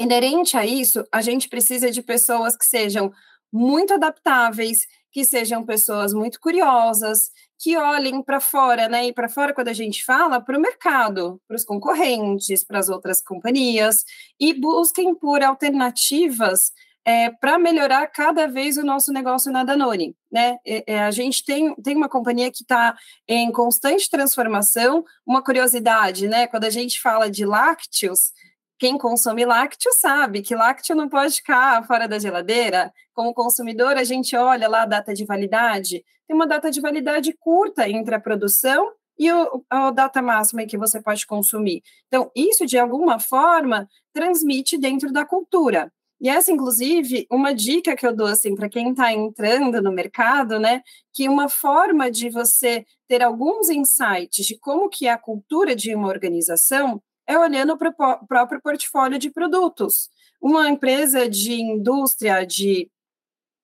inerente 0.00 0.56
a 0.56 0.64
isso, 0.64 1.04
a 1.12 1.20
gente 1.20 1.48
precisa 1.48 1.90
de 1.90 2.02
pessoas 2.02 2.56
que 2.56 2.64
sejam 2.64 3.12
muito 3.52 3.92
adaptáveis, 3.92 4.86
que 5.12 5.24
sejam 5.24 5.64
pessoas 5.64 6.12
muito 6.12 6.40
curiosas, 6.40 7.30
que 7.58 7.76
olhem 7.76 8.22
para 8.22 8.40
fora, 8.40 8.88
né? 8.88 9.06
E 9.06 9.12
para 9.12 9.28
fora, 9.28 9.52
quando 9.52 9.68
a 9.68 9.72
gente 9.72 10.04
fala, 10.04 10.40
para 10.40 10.56
o 10.56 10.60
mercado, 10.60 11.40
para 11.46 11.56
os 11.56 11.64
concorrentes, 11.64 12.64
para 12.64 12.78
as 12.78 12.88
outras 12.88 13.20
companhias, 13.20 14.04
e 14.38 14.54
busquem 14.54 15.14
por 15.14 15.42
alternativas 15.42 16.72
é, 17.04 17.30
para 17.30 17.58
melhorar 17.58 18.06
cada 18.08 18.46
vez 18.46 18.76
o 18.76 18.84
nosso 18.84 19.12
negócio 19.12 19.50
na 19.50 19.64
Danone. 19.64 20.14
Né? 20.30 20.58
É, 20.66 20.94
é, 20.94 21.00
a 21.00 21.10
gente 21.10 21.44
tem, 21.44 21.74
tem 21.76 21.96
uma 21.96 22.08
companhia 22.08 22.50
que 22.50 22.62
está 22.62 22.96
em 23.26 23.50
constante 23.50 24.08
transformação. 24.08 25.04
Uma 25.26 25.42
curiosidade, 25.42 26.28
né? 26.28 26.46
quando 26.46 26.64
a 26.64 26.70
gente 26.70 27.00
fala 27.00 27.30
de 27.30 27.44
lácteos, 27.44 28.32
quem 28.80 28.96
consome 28.96 29.44
lácteo 29.44 29.92
sabe 29.92 30.40
que 30.40 30.54
lácteo 30.54 30.96
não 30.96 31.06
pode 31.06 31.34
ficar 31.36 31.86
fora 31.86 32.08
da 32.08 32.18
geladeira. 32.18 32.90
Como 33.12 33.34
consumidor, 33.34 33.98
a 33.98 34.04
gente 34.04 34.34
olha 34.34 34.66
lá 34.66 34.82
a 34.82 34.86
data 34.86 35.12
de 35.12 35.26
validade, 35.26 36.02
tem 36.26 36.34
uma 36.34 36.46
data 36.46 36.70
de 36.70 36.80
validade 36.80 37.36
curta 37.38 37.86
entre 37.86 38.14
a 38.14 38.20
produção 38.20 38.90
e 39.18 39.30
o, 39.30 39.62
a 39.68 39.90
data 39.90 40.22
máxima 40.22 40.64
que 40.64 40.78
você 40.78 40.98
pode 40.98 41.26
consumir. 41.26 41.82
Então, 42.06 42.30
isso, 42.34 42.64
de 42.64 42.78
alguma 42.78 43.20
forma, 43.20 43.86
transmite 44.14 44.78
dentro 44.78 45.12
da 45.12 45.26
cultura. 45.26 45.92
E 46.18 46.30
essa, 46.30 46.50
inclusive, 46.50 47.26
uma 47.30 47.54
dica 47.54 47.94
que 47.94 48.06
eu 48.06 48.16
dou 48.16 48.28
assim 48.28 48.54
para 48.54 48.68
quem 48.68 48.92
está 48.92 49.12
entrando 49.12 49.82
no 49.82 49.92
mercado, 49.92 50.58
né? 50.58 50.82
Que 51.12 51.28
uma 51.28 51.50
forma 51.50 52.10
de 52.10 52.30
você 52.30 52.86
ter 53.06 53.22
alguns 53.22 53.68
insights 53.68 54.46
de 54.46 54.58
como 54.58 54.88
que 54.88 55.06
é 55.06 55.10
a 55.10 55.18
cultura 55.18 55.76
de 55.76 55.94
uma 55.94 56.08
organização 56.08 57.02
é 57.30 57.38
olhando 57.38 57.78
para 57.78 57.90
o 57.90 58.26
próprio 58.26 58.60
portfólio 58.60 59.18
de 59.18 59.30
produtos. 59.30 60.10
Uma 60.40 60.68
empresa 60.68 61.28
de 61.28 61.54
indústria 61.54 62.44
de 62.44 62.90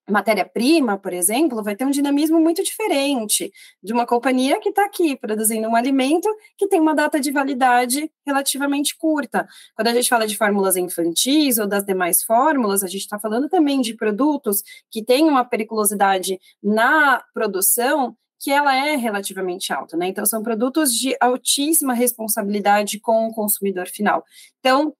matéria-prima, 0.08 0.96
por 0.96 1.12
exemplo, 1.12 1.64
vai 1.64 1.74
ter 1.74 1.84
um 1.84 1.90
dinamismo 1.90 2.38
muito 2.38 2.62
diferente 2.62 3.50
de 3.82 3.92
uma 3.92 4.06
companhia 4.06 4.60
que 4.60 4.68
está 4.68 4.84
aqui 4.84 5.16
produzindo 5.16 5.66
um 5.66 5.74
alimento 5.74 6.28
que 6.56 6.68
tem 6.68 6.80
uma 6.80 6.94
data 6.94 7.18
de 7.18 7.32
validade 7.32 8.08
relativamente 8.24 8.96
curta. 8.96 9.48
Quando 9.74 9.88
a 9.88 9.94
gente 9.94 10.08
fala 10.08 10.28
de 10.28 10.36
fórmulas 10.36 10.76
infantis 10.76 11.58
ou 11.58 11.66
das 11.66 11.84
demais 11.84 12.22
fórmulas, 12.22 12.84
a 12.84 12.86
gente 12.86 13.00
está 13.00 13.18
falando 13.18 13.48
também 13.48 13.80
de 13.80 13.94
produtos 13.94 14.62
que 14.92 15.04
têm 15.04 15.24
uma 15.24 15.44
periculosidade 15.44 16.38
na 16.62 17.20
produção 17.34 18.16
que 18.38 18.50
ela 18.50 18.74
é 18.74 18.96
relativamente 18.96 19.72
alta, 19.72 19.96
né? 19.96 20.08
Então, 20.08 20.26
são 20.26 20.42
produtos 20.42 20.92
de 20.92 21.16
altíssima 21.20 21.94
responsabilidade 21.94 23.00
com 23.00 23.28
o 23.28 23.34
consumidor 23.34 23.88
final. 23.88 24.24
Então, 24.60 24.94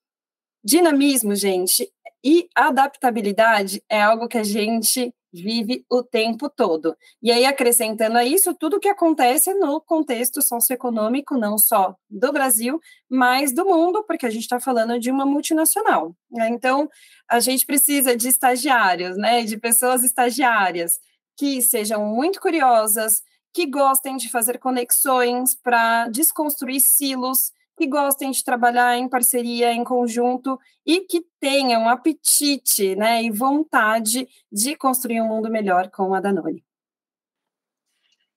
dinamismo, 0.64 1.34
gente, 1.34 1.90
e 2.24 2.48
adaptabilidade 2.54 3.82
é 3.88 4.02
algo 4.02 4.26
que 4.26 4.38
a 4.38 4.42
gente 4.42 5.14
vive 5.32 5.84
o 5.90 6.02
tempo 6.02 6.48
todo. 6.48 6.96
E 7.22 7.30
aí, 7.30 7.44
acrescentando 7.44 8.16
a 8.16 8.24
isso, 8.24 8.54
tudo 8.54 8.80
que 8.80 8.88
acontece 8.88 9.52
no 9.54 9.80
contexto 9.80 10.40
socioeconômico, 10.40 11.36
não 11.36 11.58
só 11.58 11.94
do 12.08 12.32
Brasil, 12.32 12.80
mas 13.08 13.52
do 13.52 13.64
mundo, 13.64 14.02
porque 14.04 14.26
a 14.26 14.30
gente 14.30 14.42
está 14.42 14.58
falando 14.58 14.98
de 14.98 15.10
uma 15.10 15.26
multinacional. 15.26 16.16
Né? 16.30 16.48
Então, 16.48 16.88
a 17.28 17.38
gente 17.38 17.66
precisa 17.66 18.16
de 18.16 18.28
estagiários, 18.28 19.16
né, 19.16 19.44
de 19.44 19.58
pessoas 19.58 20.02
estagiárias 20.02 20.98
que 21.36 21.60
sejam 21.60 22.04
muito 22.06 22.40
curiosas, 22.40 23.22
que 23.52 23.66
gostem 23.66 24.16
de 24.16 24.30
fazer 24.30 24.58
conexões 24.58 25.54
para 25.54 26.08
desconstruir 26.08 26.80
silos, 26.80 27.52
que 27.76 27.86
gostem 27.86 28.30
de 28.30 28.42
trabalhar 28.42 28.96
em 28.96 29.08
parceria, 29.08 29.72
em 29.72 29.84
conjunto 29.84 30.58
e 30.84 31.00
que 31.00 31.22
tenham 31.38 31.88
apetite 31.88 32.96
né, 32.96 33.22
e 33.22 33.30
vontade 33.30 34.26
de 34.50 34.76
construir 34.76 35.20
um 35.20 35.28
mundo 35.28 35.50
melhor 35.50 35.90
com 35.90 36.14
a 36.14 36.20
Danone. 36.20 36.64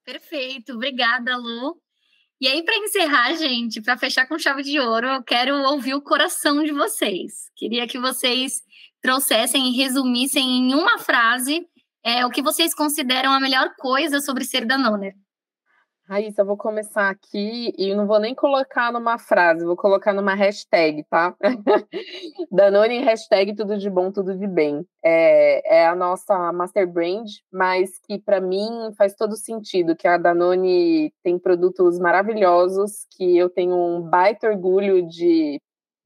Perfeito, 0.03 0.73
obrigada, 0.73 1.37
Lu. 1.37 1.79
E 2.41 2.47
aí, 2.47 2.63
para 2.63 2.77
encerrar, 2.77 3.33
gente, 3.35 3.81
para 3.81 3.97
fechar 3.97 4.25
com 4.25 4.39
chave 4.39 4.63
de 4.63 4.79
ouro, 4.79 5.07
eu 5.07 5.23
quero 5.23 5.55
ouvir 5.55 5.93
o 5.93 6.01
coração 6.01 6.63
de 6.63 6.71
vocês. 6.71 7.51
Queria 7.55 7.85
que 7.85 7.99
vocês 7.99 8.61
trouxessem 9.01 9.67
e 9.67 9.75
resumissem 9.75 10.43
em 10.43 10.73
uma 10.73 10.97
frase 10.99 11.67
é, 12.03 12.25
o 12.25 12.29
que 12.29 12.41
vocês 12.41 12.73
consideram 12.73 13.31
a 13.31 13.39
melhor 13.39 13.73
coisa 13.77 14.21
sobre 14.21 14.45
ser 14.45 14.65
Danone. 14.65 15.13
Raíssa, 16.09 16.41
eu 16.41 16.45
vou 16.47 16.57
começar 16.57 17.07
aqui 17.07 17.71
e 17.77 17.93
não 17.93 18.07
vou 18.07 18.19
nem 18.19 18.33
colocar 18.33 18.91
numa 18.91 19.19
frase, 19.19 19.63
vou 19.63 19.77
colocar 19.77 20.11
numa 20.11 20.33
hashtag, 20.33 21.03
tá? 21.07 21.35
Danone 22.51 22.97
hashtag 23.03 23.55
tudo 23.55 23.77
de 23.77 23.91
bom, 23.91 24.11
tudo 24.11 24.35
de 24.35 24.47
bem. 24.47 24.83
É, 25.05 25.81
é 25.81 25.87
a 25.87 25.95
nossa 25.95 26.51
master 26.51 26.91
brand, 26.91 27.27
mas 27.53 27.91
que 28.07 28.17
para 28.17 28.41
mim 28.41 28.67
faz 28.97 29.13
todo 29.13 29.35
sentido, 29.35 29.95
que 29.95 30.07
a 30.07 30.17
Danone 30.17 31.13
tem 31.21 31.37
produtos 31.37 31.99
maravilhosos, 31.99 33.05
que 33.11 33.37
eu 33.37 33.47
tenho 33.47 33.75
um 33.75 34.01
baita 34.01 34.49
orgulho 34.49 35.07
de 35.07 35.61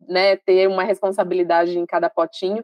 né, 0.06 0.36
ter 0.36 0.68
uma 0.68 0.84
responsabilidade 0.84 1.80
em 1.80 1.86
cada 1.86 2.10
potinho 2.10 2.62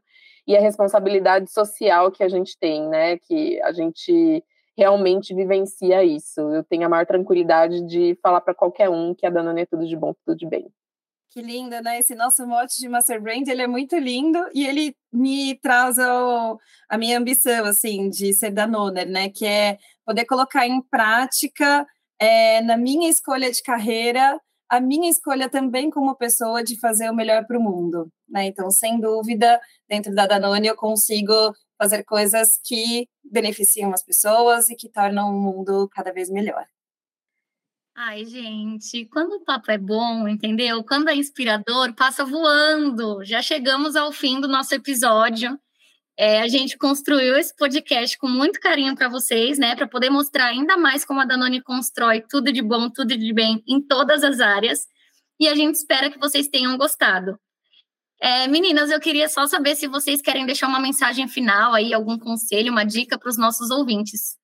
e 0.49 0.57
a 0.57 0.61
responsabilidade 0.61 1.51
social 1.51 2.11
que 2.11 2.23
a 2.23 2.27
gente 2.27 2.57
tem, 2.57 2.89
né? 2.89 3.19
Que 3.19 3.61
a 3.61 3.71
gente 3.71 4.43
realmente 4.75 5.31
vivencia 5.31 6.03
isso. 6.03 6.41
Eu 6.41 6.63
tenho 6.63 6.87
a 6.87 6.89
maior 6.89 7.05
tranquilidade 7.05 7.85
de 7.85 8.17
falar 8.19 8.41
para 8.41 8.55
qualquer 8.55 8.89
um 8.89 9.13
que 9.13 9.27
a 9.27 9.29
Danone 9.29 9.61
é 9.61 9.65
tudo 9.67 9.87
de 9.87 9.95
bom, 9.95 10.11
tudo 10.25 10.35
de 10.35 10.47
bem. 10.47 10.67
Que 11.29 11.39
linda, 11.39 11.83
né? 11.83 11.99
Esse 11.99 12.15
nosso 12.15 12.47
mote 12.47 12.79
de 12.79 12.89
Master 12.89 13.21
Brand, 13.21 13.47
ele 13.47 13.61
é 13.61 13.67
muito 13.67 13.95
lindo 13.95 14.39
e 14.51 14.65
ele 14.65 14.95
me 15.13 15.53
traz 15.59 15.99
a 15.99 16.97
minha 16.97 17.19
ambição, 17.19 17.65
assim, 17.65 18.09
de 18.09 18.33
ser 18.33 18.49
Danoner, 18.49 19.07
né? 19.07 19.29
Que 19.29 19.45
é 19.45 19.77
poder 20.03 20.25
colocar 20.25 20.65
em 20.65 20.81
prática, 20.81 21.85
é, 22.19 22.59
na 22.63 22.75
minha 22.75 23.07
escolha 23.07 23.51
de 23.51 23.61
carreira, 23.61 24.41
a 24.69 24.79
minha 24.79 25.09
escolha 25.09 25.49
também 25.49 25.89
como 25.89 26.15
pessoa 26.15 26.63
de 26.63 26.79
fazer 26.79 27.09
o 27.09 27.15
melhor 27.15 27.45
para 27.45 27.57
o 27.57 27.61
mundo, 27.61 28.11
né? 28.27 28.45
Então, 28.45 28.69
sem 28.69 28.99
dúvida, 28.99 29.59
dentro 29.87 30.13
da 30.13 30.27
Danone 30.27 30.67
eu 30.67 30.75
consigo 30.75 31.33
fazer 31.77 32.03
coisas 32.03 32.59
que 32.63 33.07
beneficiam 33.23 33.91
as 33.93 34.03
pessoas 34.03 34.69
e 34.69 34.75
que 34.75 34.89
tornam 34.89 35.29
o 35.29 35.41
mundo 35.41 35.89
cada 35.91 36.13
vez 36.13 36.29
melhor. 36.29 36.65
Ai, 37.95 38.23
gente, 38.23 39.05
quando 39.07 39.33
o 39.33 39.43
papo 39.43 39.71
é 39.71 39.77
bom, 39.77 40.27
entendeu? 40.27 40.83
Quando 40.83 41.09
é 41.09 41.15
inspirador, 41.15 41.93
passa 41.95 42.23
voando. 42.23 43.25
Já 43.25 43.41
chegamos 43.41 43.95
ao 43.95 44.11
fim 44.11 44.39
do 44.39 44.47
nosso 44.47 44.73
episódio. 44.73 45.59
É, 46.21 46.41
a 46.41 46.49
gente 46.49 46.77
construiu 46.77 47.37
esse 47.37 47.55
podcast 47.55 48.17
com 48.17 48.27
muito 48.27 48.59
carinho 48.59 48.93
para 48.93 49.07
vocês, 49.07 49.57
né? 49.57 49.73
Para 49.73 49.87
poder 49.87 50.09
mostrar 50.09 50.47
ainda 50.47 50.75
mais 50.75 51.05
como 51.05 51.21
a 51.21 51.25
Danone 51.25 51.61
constrói 51.63 52.21
tudo 52.29 52.51
de 52.51 52.61
bom, 52.61 52.89
tudo 52.89 53.15
de 53.15 53.33
bem 53.33 53.63
em 53.65 53.81
todas 53.81 54.21
as 54.21 54.41
áreas. 54.41 54.85
E 55.39 55.47
a 55.47 55.55
gente 55.55 55.75
espera 55.75 56.11
que 56.11 56.19
vocês 56.19 56.49
tenham 56.49 56.77
gostado. 56.77 57.39
É, 58.21 58.49
meninas, 58.49 58.91
eu 58.91 58.99
queria 58.99 59.29
só 59.29 59.47
saber 59.47 59.77
se 59.77 59.87
vocês 59.87 60.21
querem 60.21 60.45
deixar 60.45 60.67
uma 60.67 60.81
mensagem 60.81 61.25
final 61.25 61.73
aí, 61.73 61.93
algum 61.93 62.19
conselho, 62.19 62.73
uma 62.73 62.83
dica 62.83 63.17
para 63.17 63.29
os 63.29 63.37
nossos 63.37 63.71
ouvintes. 63.71 64.37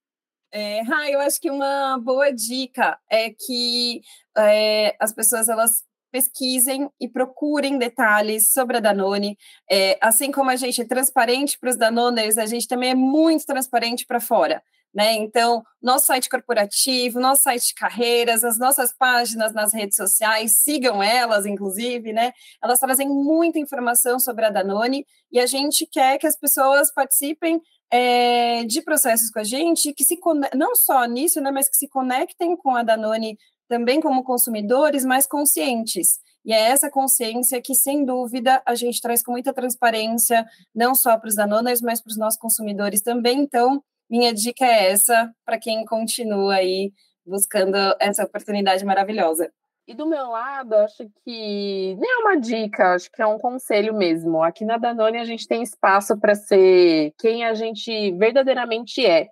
É, 0.53 0.79
eu 1.13 1.19
acho 1.19 1.41
que 1.41 1.51
uma 1.51 1.99
boa 1.99 2.31
dica 2.31 2.97
é 3.11 3.31
que 3.31 3.99
é, 4.37 4.95
as 4.97 5.13
pessoas 5.13 5.49
elas 5.49 5.83
pesquisem 6.15 6.89
e 6.97 7.09
procurem 7.09 7.77
detalhes 7.77 8.53
sobre 8.53 8.77
a 8.77 8.79
Danone. 8.79 9.37
É, 9.69 9.97
assim 10.01 10.31
como 10.31 10.49
a 10.49 10.55
gente 10.55 10.81
é 10.81 10.85
transparente 10.85 11.59
para 11.59 11.69
os 11.69 11.75
Danoners, 11.75 12.37
a 12.37 12.45
gente 12.45 12.69
também 12.69 12.91
é 12.91 12.95
muito 12.95 13.45
transparente 13.45 14.05
para 14.05 14.21
fora. 14.21 14.63
Né? 14.93 15.11
Então, 15.15 15.61
nosso 15.81 16.05
site 16.05 16.29
corporativo, 16.29 17.19
nosso 17.19 17.43
site 17.43 17.67
de 17.67 17.73
carreiras, 17.73 18.45
as 18.45 18.57
nossas 18.57 18.93
páginas 18.93 19.51
nas 19.51 19.73
redes 19.73 19.97
sociais, 19.97 20.63
sigam 20.63 21.03
elas, 21.03 21.45
inclusive, 21.45 22.13
né? 22.13 22.31
Elas 22.63 22.79
trazem 22.79 23.09
muita 23.09 23.59
informação 23.59 24.17
sobre 24.17 24.45
a 24.45 24.49
Danone 24.49 25.05
e 25.29 25.37
a 25.37 25.45
gente 25.45 25.85
quer 25.85 26.17
que 26.17 26.25
as 26.25 26.39
pessoas 26.39 26.93
participem 26.93 27.61
é, 27.91 28.63
de 28.63 28.81
processos 28.81 29.29
com 29.31 29.39
a 29.39 29.43
gente, 29.43 29.93
que 29.93 30.05
se 30.05 30.17
não 30.55 30.73
só 30.75 31.03
nisso, 31.03 31.41
né, 31.41 31.51
mas 31.51 31.69
que 31.69 31.75
se 31.75 31.89
conectem 31.89 32.55
com 32.55 32.73
a 32.73 32.81
Danone 32.81 33.37
também 33.67 33.99
como 33.99 34.23
consumidores 34.23 35.05
mais 35.05 35.27
conscientes. 35.27 36.19
E 36.45 36.53
é 36.53 36.69
essa 36.69 36.91
consciência 36.91 37.61
que, 37.61 37.73
sem 37.73 38.05
dúvida, 38.05 38.61
a 38.65 38.75
gente 38.75 39.01
traz 39.01 39.23
com 39.23 39.31
muita 39.31 39.51
transparência, 39.53 40.45
não 40.73 40.93
só 40.93 41.17
para 41.17 41.27
os 41.27 41.35
Danoners, 41.35 41.81
mas 41.81 42.01
para 42.01 42.11
os 42.11 42.17
nossos 42.17 42.39
consumidores 42.39 43.01
também. 43.01 43.39
Então, 43.39 43.81
minha 44.09 44.31
dica 44.31 44.63
é 44.63 44.91
essa 44.91 45.33
para 45.43 45.59
quem 45.59 45.83
continua 45.85 46.55
aí 46.55 46.91
buscando 47.25 47.75
essa 47.99 48.23
oportunidade 48.23 48.85
maravilhosa. 48.85 49.51
E 49.87 49.93
do 49.93 50.07
meu 50.07 50.29
lado, 50.29 50.73
acho 50.75 51.07
que 51.23 51.95
nem 51.99 52.11
é 52.11 52.17
uma 52.17 52.39
dica, 52.39 52.93
acho 52.95 53.09
que 53.11 53.21
é 53.21 53.25
um 53.25 53.37
conselho 53.37 53.93
mesmo. 53.95 54.41
Aqui 54.43 54.65
na 54.65 54.77
Danone 54.77 55.19
a 55.19 55.25
gente 55.25 55.47
tem 55.47 55.61
espaço 55.61 56.19
para 56.19 56.33
ser 56.33 57.13
quem 57.19 57.45
a 57.45 57.53
gente 57.53 58.11
verdadeiramente 58.13 59.05
é. 59.05 59.27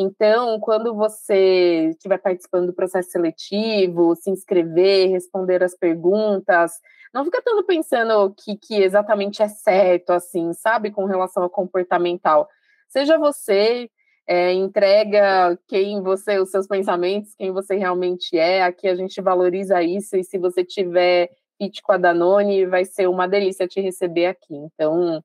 Então, 0.00 0.60
quando 0.60 0.94
você 0.94 1.88
estiver 1.90 2.18
participando 2.18 2.66
do 2.66 2.72
processo 2.72 3.10
seletivo, 3.10 4.14
se 4.14 4.30
inscrever, 4.30 5.10
responder 5.10 5.60
as 5.64 5.74
perguntas, 5.74 6.70
não 7.12 7.24
fica 7.24 7.42
tanto 7.42 7.64
pensando 7.64 8.12
o 8.12 8.32
que, 8.32 8.56
que 8.56 8.80
exatamente 8.80 9.42
é 9.42 9.48
certo, 9.48 10.10
assim, 10.10 10.52
sabe, 10.52 10.92
com 10.92 11.04
relação 11.04 11.42
ao 11.42 11.50
comportamental. 11.50 12.48
Seja 12.88 13.18
você, 13.18 13.90
é, 14.24 14.52
entrega 14.52 15.58
quem 15.66 16.00
você, 16.00 16.38
os 16.38 16.52
seus 16.52 16.68
pensamentos, 16.68 17.34
quem 17.34 17.50
você 17.50 17.74
realmente 17.74 18.38
é. 18.38 18.62
Aqui 18.62 18.86
a 18.86 18.94
gente 18.94 19.20
valoriza 19.20 19.82
isso 19.82 20.16
e 20.16 20.22
se 20.22 20.38
você 20.38 20.64
tiver 20.64 21.28
fit 21.58 21.82
com 21.82 21.90
a 21.90 21.96
Danone, 21.96 22.66
vai 22.66 22.84
ser 22.84 23.08
uma 23.08 23.26
delícia 23.26 23.66
te 23.66 23.80
receber 23.80 24.26
aqui. 24.26 24.54
Então, 24.54 25.24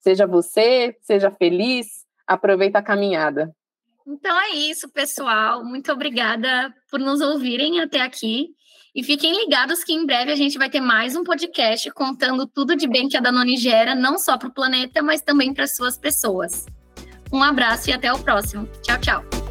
seja 0.00 0.26
você, 0.26 0.96
seja 1.02 1.30
feliz, 1.30 2.06
aproveita 2.26 2.78
a 2.78 2.82
caminhada. 2.82 3.54
Então 4.06 4.38
é 4.40 4.50
isso, 4.50 4.88
pessoal. 4.88 5.64
Muito 5.64 5.90
obrigada 5.90 6.72
por 6.90 7.00
nos 7.00 7.20
ouvirem 7.20 7.80
até 7.80 8.00
aqui. 8.00 8.48
E 8.94 9.02
fiquem 9.02 9.36
ligados 9.36 9.82
que 9.82 9.92
em 9.92 10.06
breve 10.06 10.30
a 10.30 10.36
gente 10.36 10.56
vai 10.56 10.70
ter 10.70 10.80
mais 10.80 11.16
um 11.16 11.24
podcast 11.24 11.90
contando 11.90 12.46
tudo 12.46 12.76
de 12.76 12.86
bem 12.86 13.08
que 13.08 13.16
a 13.16 13.20
Danone 13.20 13.56
gera, 13.56 13.94
não 13.94 14.18
só 14.18 14.38
para 14.38 14.48
o 14.48 14.54
planeta, 14.54 15.02
mas 15.02 15.20
também 15.20 15.52
para 15.52 15.66
suas 15.66 15.98
pessoas. 15.98 16.66
Um 17.32 17.42
abraço 17.42 17.90
e 17.90 17.92
até 17.92 18.12
o 18.12 18.18
próximo. 18.18 18.68
Tchau, 18.82 19.00
tchau. 19.00 19.43